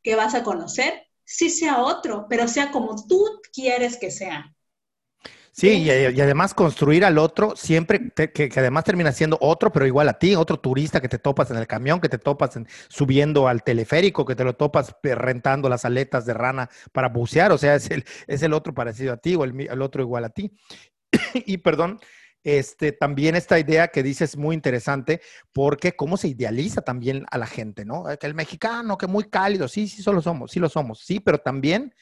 que 0.07 0.15
vas 0.15 0.35
a 0.35 0.43
conocer, 0.43 0.93
sí 1.25 1.49
sea 1.49 1.81
otro, 1.81 2.27
pero 2.29 2.47
sea 2.47 2.71
como 2.71 2.95
tú 3.09 3.41
quieres 3.51 3.97
que 3.97 4.09
sea. 4.09 4.55
Sí, 5.51 5.83
y, 5.83 5.89
además 5.89 6.53
construir 6.53 7.03
al 7.03 7.17
otro 7.17 7.57
siempre, 7.57 8.13
que, 8.33 8.49
además 8.55 8.85
termina 8.85 9.11
siendo 9.11 9.37
otro, 9.41 9.69
pero 9.69 9.85
igual 9.85 10.07
a 10.07 10.17
ti, 10.17 10.33
otro 10.33 10.61
turista 10.61 11.01
que 11.01 11.09
te 11.09 11.19
topas 11.19 11.51
en 11.51 11.57
el 11.57 11.67
camión, 11.67 11.99
que 11.99 12.07
te 12.07 12.19
topas 12.19 12.57
subiendo 12.87 13.49
al 13.49 13.63
teleférico, 13.63 14.23
que 14.23 14.35
te 14.35 14.45
lo 14.45 14.55
topas 14.55 14.95
rentando 15.03 15.67
las 15.67 15.83
aletas 15.83 16.25
de 16.25 16.35
rana 16.35 16.69
para 16.93 17.09
bucear, 17.09 17.51
o 17.51 17.57
sea, 17.57 17.75
es 17.75 17.91
el, 17.91 18.05
es 18.27 18.41
el 18.43 18.53
otro 18.53 18.73
parecido 18.73 19.11
a 19.11 19.17
ti 19.17 19.35
o 19.35 19.43
el, 19.43 19.59
el 19.59 19.81
otro 19.81 20.01
igual 20.01 20.23
a 20.23 20.29
ti. 20.29 20.53
y 21.33 21.57
perdón, 21.57 21.99
este, 22.43 22.91
también 22.91 23.35
esta 23.35 23.59
idea 23.59 23.89
que 23.89 24.03
dices 24.03 24.31
es 24.31 24.37
muy 24.37 24.55
interesante 24.55 25.21
porque 25.51 25.95
cómo 25.95 26.17
se 26.17 26.29
idealiza 26.29 26.81
también 26.81 27.25
a 27.29 27.37
la 27.37 27.47
gente, 27.47 27.85
¿no? 27.85 28.05
Que 28.19 28.27
el 28.27 28.35
mexicano, 28.35 28.97
que 28.97 29.07
muy 29.07 29.29
cálido, 29.29 29.67
sí, 29.67 29.87
sí, 29.87 30.01
solo 30.01 30.21
somos, 30.21 30.51
sí 30.51 30.59
lo 30.59 30.69
somos, 30.69 31.01
sí, 31.01 31.19
pero 31.19 31.39
también 31.39 31.93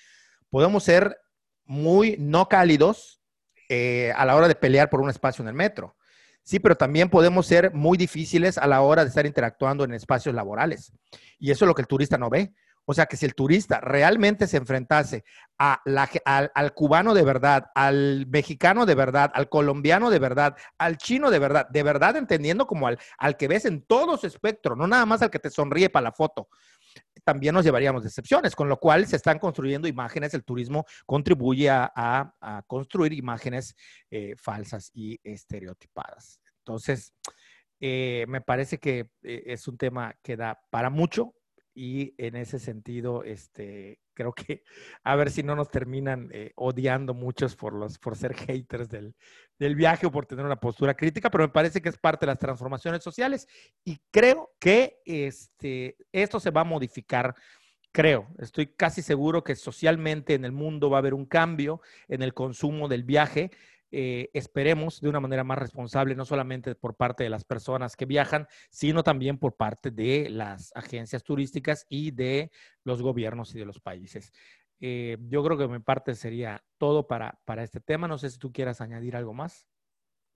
podemos 0.50 0.84
ser 0.84 1.17
muy 1.65 2.15
no 2.19 2.48
cálidos 2.48 3.21
eh, 3.69 4.13
a 4.15 4.26
la 4.26 4.36
hora 4.36 4.48
de 4.48 4.56
pelear 4.56 4.89
por 4.89 5.02
un 5.02 5.10
espacio 5.10 5.41
en 5.41 5.50
el 5.50 5.56
metro. 5.56 5.95
Sí, 6.43 6.60
pero 6.60 6.76
también 6.76 7.10
podemos 7.10 7.48
ser 7.48 7.74
muy 7.74 7.98
difíciles 7.98 8.60
a 8.60 8.67
la 8.67 8.82
hora 8.82 9.04
de 9.04 9.10
estar 9.10 9.26
interactuando 9.26 9.84
en 9.84 9.93
espacios 9.93 10.36
laborales. 10.36 10.93
Y 11.39 11.50
eso 11.50 11.65
es 11.65 11.67
lo 11.67 11.74
que 11.74 11.82
el 11.82 11.88
turista 11.88 12.19
no 12.19 12.30
ve. 12.30 12.54
O 12.86 12.93
sea 12.93 13.08
que 13.08 13.17
si 13.17 13.26
el 13.26 13.36
turista 13.36 13.82
realmente 13.82 14.48
se 14.48 14.58
enfrentase 14.58 15.24
al, 15.58 16.74
cubano 16.74 17.13
de 17.13 17.24
verdad, 17.24 17.65
al 17.74 18.28
mexicano 18.28 18.86
de 18.86 18.95
verdad, 18.95 19.32
al 19.34 19.50
colombiano 19.50 20.10
de 20.10 20.19
verdad, 20.19 20.56
al 20.78 20.98
chino 20.98 21.32
de 21.32 21.39
verdad, 21.39 21.67
de 21.69 21.84
verdad 21.84 22.15
entendiendo 22.15 22.67
como 22.67 22.88
al, 22.88 23.00
al 23.17 23.38
que 23.38 23.48
ves 23.48 23.65
en 23.65 23.82
todo 23.82 24.17
su 24.17 24.28
espectro, 24.28 24.76
no 24.76 24.88
nada 24.88 25.06
más 25.06 25.21
al 25.21 25.32
que 25.32 25.39
te 25.39 25.50
sonríe 25.50 25.89
para 25.89 26.06
la 26.06 26.12
foto, 26.12 26.48
también 27.24 27.56
nos 27.56 27.65
llevaríamos 27.65 28.04
decepciones, 28.04 28.56
con 28.56 28.69
lo 28.69 28.78
cual 28.78 29.08
se 29.08 29.15
están 29.15 29.39
construyendo 29.39 29.88
imágenes, 29.88 30.34
el 30.34 30.43
turismo 30.43 30.86
contribuye 31.06 31.69
a, 31.69 32.63
construir 32.67 33.13
imágenes 33.13 33.76
eh, 34.12 34.36
falsas 34.38 34.91
y 34.93 35.19
estereotipadas. 35.24 36.39
Entonces, 36.60 37.13
eh, 37.80 38.26
me 38.28 38.41
parece 38.41 38.78
que 38.78 39.10
eh, 39.24 39.43
es 39.48 39.67
un 39.67 39.78
tema 39.78 40.15
que 40.21 40.38
da 40.38 40.60
para 40.69 40.89
mucho, 40.89 41.34
y 41.76 42.16
en 42.18 42.38
ese 42.38 42.58
sentido, 42.58 43.24
este, 43.24 44.00
creo 44.14 44.34
que 44.34 44.64
a 45.04 45.16
ver 45.16 45.30
si 45.30 45.44
no 45.44 45.56
nos 45.56 45.70
terminan 45.70 46.30
eh, 46.32 46.54
odiando 46.56 47.14
muchos 47.14 47.56
por, 47.56 47.74
los, 47.74 48.00
por 48.00 48.16
ser 48.16 48.34
haters 48.48 48.90
del, 48.90 49.14
del, 49.60 49.76
viaje 49.76 50.08
o 50.08 50.12
por 50.12 50.26
tener 50.26 50.46
una 50.46 50.60
postura 50.60 50.96
crítica, 50.96 51.30
pero 51.30 51.44
me 51.44 51.54
parece 51.54 51.82
que 51.82 51.90
es 51.90 51.98
parte 51.98 52.26
de 52.26 52.32
las 52.32 52.40
transformaciones 52.40 53.04
sociales 53.04 53.48
y 53.84 54.00
creo 54.10 54.56
que 54.60 55.02
este, 55.06 55.98
esto 56.12 56.40
se 56.40 56.52
va 56.52 56.62
a 56.62 56.66
modificar. 56.66 57.36
Creo, 57.92 58.28
estoy 58.40 58.68
casi 58.68 59.02
seguro 59.02 59.44
que 59.44 59.56
socialmente 59.56 60.34
en 60.34 60.44
el 60.44 60.52
mundo 60.52 60.90
va 60.90 60.98
a 60.98 61.00
haber 61.00 61.14
un 61.14 61.26
cambio 61.26 61.82
en 62.10 62.24
el 62.24 62.34
consumo 62.34 62.90
del 62.90 63.04
viaje 63.04 63.52
eh, 63.97 64.29
esperemos 64.34 64.99
de 64.99 65.08
una 65.08 65.21
manera 65.21 65.45
más 65.45 65.58
responsable, 65.58 66.15
no 66.15 66.25
solamente 66.25 66.75
por 66.75 66.97
parte 66.97 67.23
de 67.23 67.29
las 67.29 67.45
personas 67.45 67.95
que 67.95 68.05
viajan, 68.05 68.45
sino 68.69 69.03
también 69.03 69.38
por 69.38 69.55
parte 69.55 69.89
de 69.89 70.29
las 70.29 70.73
agencias 70.75 71.23
turísticas 71.23 71.86
y 71.88 72.12
de 72.12 72.51
los 72.84 73.01
gobiernos 73.01 73.55
y 73.55 73.60
de 73.60 73.65
los 73.65 73.79
países. 73.79 74.34
Eh, 74.81 75.15
yo 75.29 75.41
creo 75.45 75.58
que 75.58 75.69
mi 75.69 75.79
parte 75.79 76.13
sería 76.13 76.62
todo 76.77 77.08
para, 77.08 77.39
para 77.45 77.63
este 77.63 77.79
tema. 77.79 78.10
No 78.10 78.17
sé 78.17 78.29
si 78.29 78.38
tú 78.38 78.51
quieras 78.51 78.81
añadir 78.81 79.15
algo 79.15 79.34
más. 79.34 79.65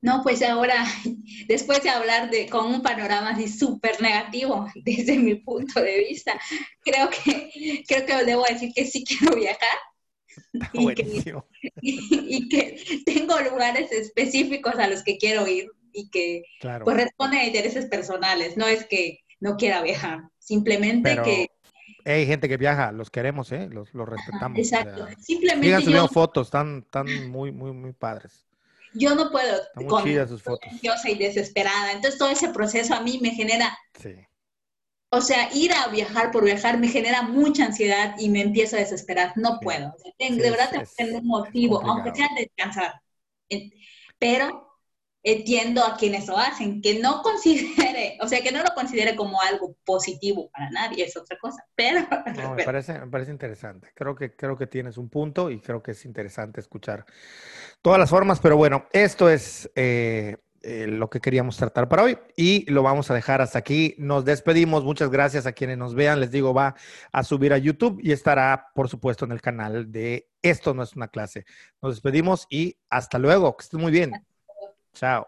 No, 0.02 0.24
pues 0.24 0.42
ahora, 0.42 0.86
después 1.50 1.84
de 1.84 1.90
hablar 1.90 2.30
de, 2.30 2.48
con 2.48 2.66
un 2.68 2.82
panorama 2.82 3.32
así 3.32 3.50
súper 3.50 4.02
negativo 4.02 4.68
desde 4.76 5.18
mi 5.18 5.36
punto 5.36 5.82
de 5.82 6.00
vista, 6.00 6.40
creo 6.80 7.10
que, 7.10 7.84
creo 7.86 8.06
que 8.06 8.24
debo 8.24 8.46
decir 8.48 8.72
que 8.74 8.86
sí 8.86 9.04
quiero 9.20 9.36
viajar 9.36 9.78
y 10.74 10.94
que, 10.94 11.36
y, 11.82 12.50
que, 12.50 13.02
tengo 13.06 13.40
lugares 13.40 13.92
específicos 13.92 14.76
a 14.76 14.88
los 14.88 15.04
que 15.04 15.18
quiero 15.18 15.48
ir 15.48 15.68
y 15.92 16.10
que 16.10 16.44
pues 16.84 16.98
responden 16.98 17.40
a 17.40 17.46
intereses 17.46 17.86
personales, 17.86 18.58
no 18.58 18.68
es 18.68 18.86
que 18.86 19.20
no 19.40 19.58
quiera 19.58 19.82
viajar, 19.82 20.22
simplemente 20.38 21.18
que... 21.24 21.50
Hay 22.06 22.26
gente 22.26 22.48
que 22.48 22.58
viaja, 22.58 22.92
los 22.92 23.10
queremos, 23.10 23.52
¿eh? 23.52 23.68
los, 23.72 23.94
los 23.94 24.08
respetamos. 24.08 24.58
Exacto, 24.58 25.08
simplemente... 25.20 25.82
subiendo 25.82 26.08
fotos, 26.08 26.48
están, 26.48 26.84
están 26.86 27.30
muy, 27.30 27.52
muy, 27.52 27.72
muy 27.72 27.94
padres. 27.94 28.46
Yo 28.94 29.14
no 29.16 29.32
puedo 29.32 29.62
con 29.88 30.04
sus 30.28 30.42
fotos. 30.42 30.70
Yo 30.82 30.94
soy 31.02 31.16
desesperada, 31.16 31.92
entonces 31.92 32.18
todo 32.18 32.30
ese 32.30 32.50
proceso 32.50 32.96
a 32.96 33.02
mí 33.02 33.20
me 33.22 33.32
genera 33.32 33.78
sí 34.00 34.16
o 35.12 35.22
sea, 35.22 35.50
ir 35.54 35.72
a 35.74 35.88
viajar 35.88 36.32
por 36.32 36.44
viajar 36.44 36.78
me 36.80 36.88
genera 36.88 37.24
mucha 37.24 37.66
ansiedad 37.66 38.16
y 38.20 38.30
me 38.30 38.42
empiezo 38.42 38.76
a 38.76 38.80
desesperar. 38.80 39.34
No 39.36 39.60
puedo. 39.60 39.96
de 40.18 40.52
verdad 40.52 40.70
tengo 40.96 41.12
que 41.12 41.16
un 41.16 41.28
motivo, 41.28 41.82
aunque 41.82 42.14
sea 42.16 42.28
descansar. 42.38 43.02
Pero 44.20 44.70
entiendo 45.24 45.84
a 45.84 45.98
quienes 45.98 46.28
lo 46.28 46.38
hacen, 46.38 46.82
que 46.82 47.00
no 47.00 47.22
considere, 47.22 48.18
o 48.22 48.28
sea, 48.28 48.42
que 48.42 48.52
no 48.52 48.64
lo 48.64 48.70
considere 48.74 49.16
como 49.16 49.42
algo 49.42 49.76
positivo 49.84 50.50
para 50.50 50.70
nadie, 50.70 51.06
es 51.06 51.18
otra 51.18 51.38
cosa, 51.40 51.66
pero... 51.76 52.02
No, 52.42 52.56
me, 52.56 52.64
parece, 52.64 52.94
me 52.94 53.08
parece 53.08 53.32
interesante, 53.32 53.92
creo 53.94 54.16
que, 54.16 54.36
creo 54.36 54.58
que 54.58 54.68
tienes 54.68 54.98
un 54.98 55.10
punto 55.10 55.50
y 55.50 55.60
creo 55.60 55.84
que 55.84 55.92
es 55.92 56.06
interesante 56.06 56.62
escuchar 56.62 57.06
todas 57.82 58.00
las 58.00 58.10
formas, 58.10 58.40
pero 58.40 58.56
bueno, 58.56 58.88
esto 58.94 59.30
es 59.30 59.70
eh, 59.76 60.38
eh, 60.62 60.88
lo 60.88 61.10
que 61.10 61.20
queríamos 61.20 61.58
tratar 61.58 61.88
para 61.88 62.04
hoy 62.04 62.18
y 62.36 62.70
lo 62.72 62.84
vamos 62.84 63.10
a 63.10 63.14
dejar 63.14 63.42
hasta 63.42 63.60
aquí. 63.60 63.96
Nos 63.98 64.26
despedimos, 64.26 64.84
muchas 64.84 65.10
gracias 65.10 65.46
a 65.46 65.54
quienes 65.54 65.78
nos 65.78 65.96
vean, 65.96 66.20
les 66.20 66.32
digo, 66.32 66.54
va 66.54 66.76
a 67.12 67.24
subir 67.24 67.54
a 67.54 67.58
YouTube 67.58 68.00
y 68.04 68.12
estará, 68.12 68.68
por 68.76 68.90
supuesto, 68.90 69.26
en 69.26 69.32
el 69.32 69.42
canal 69.42 69.92
de 69.92 70.30
Esto 70.42 70.74
no 70.74 70.84
es 70.84 70.96
una 70.96 71.08
clase. 71.08 71.46
Nos 71.82 71.96
despedimos 71.96 72.48
y 72.50 72.78
hasta 72.90 73.18
luego, 73.20 73.56
que 73.56 73.64
estén 73.64 73.82
muy 73.82 73.92
bien. 73.92 74.12
Chao. 74.94 75.28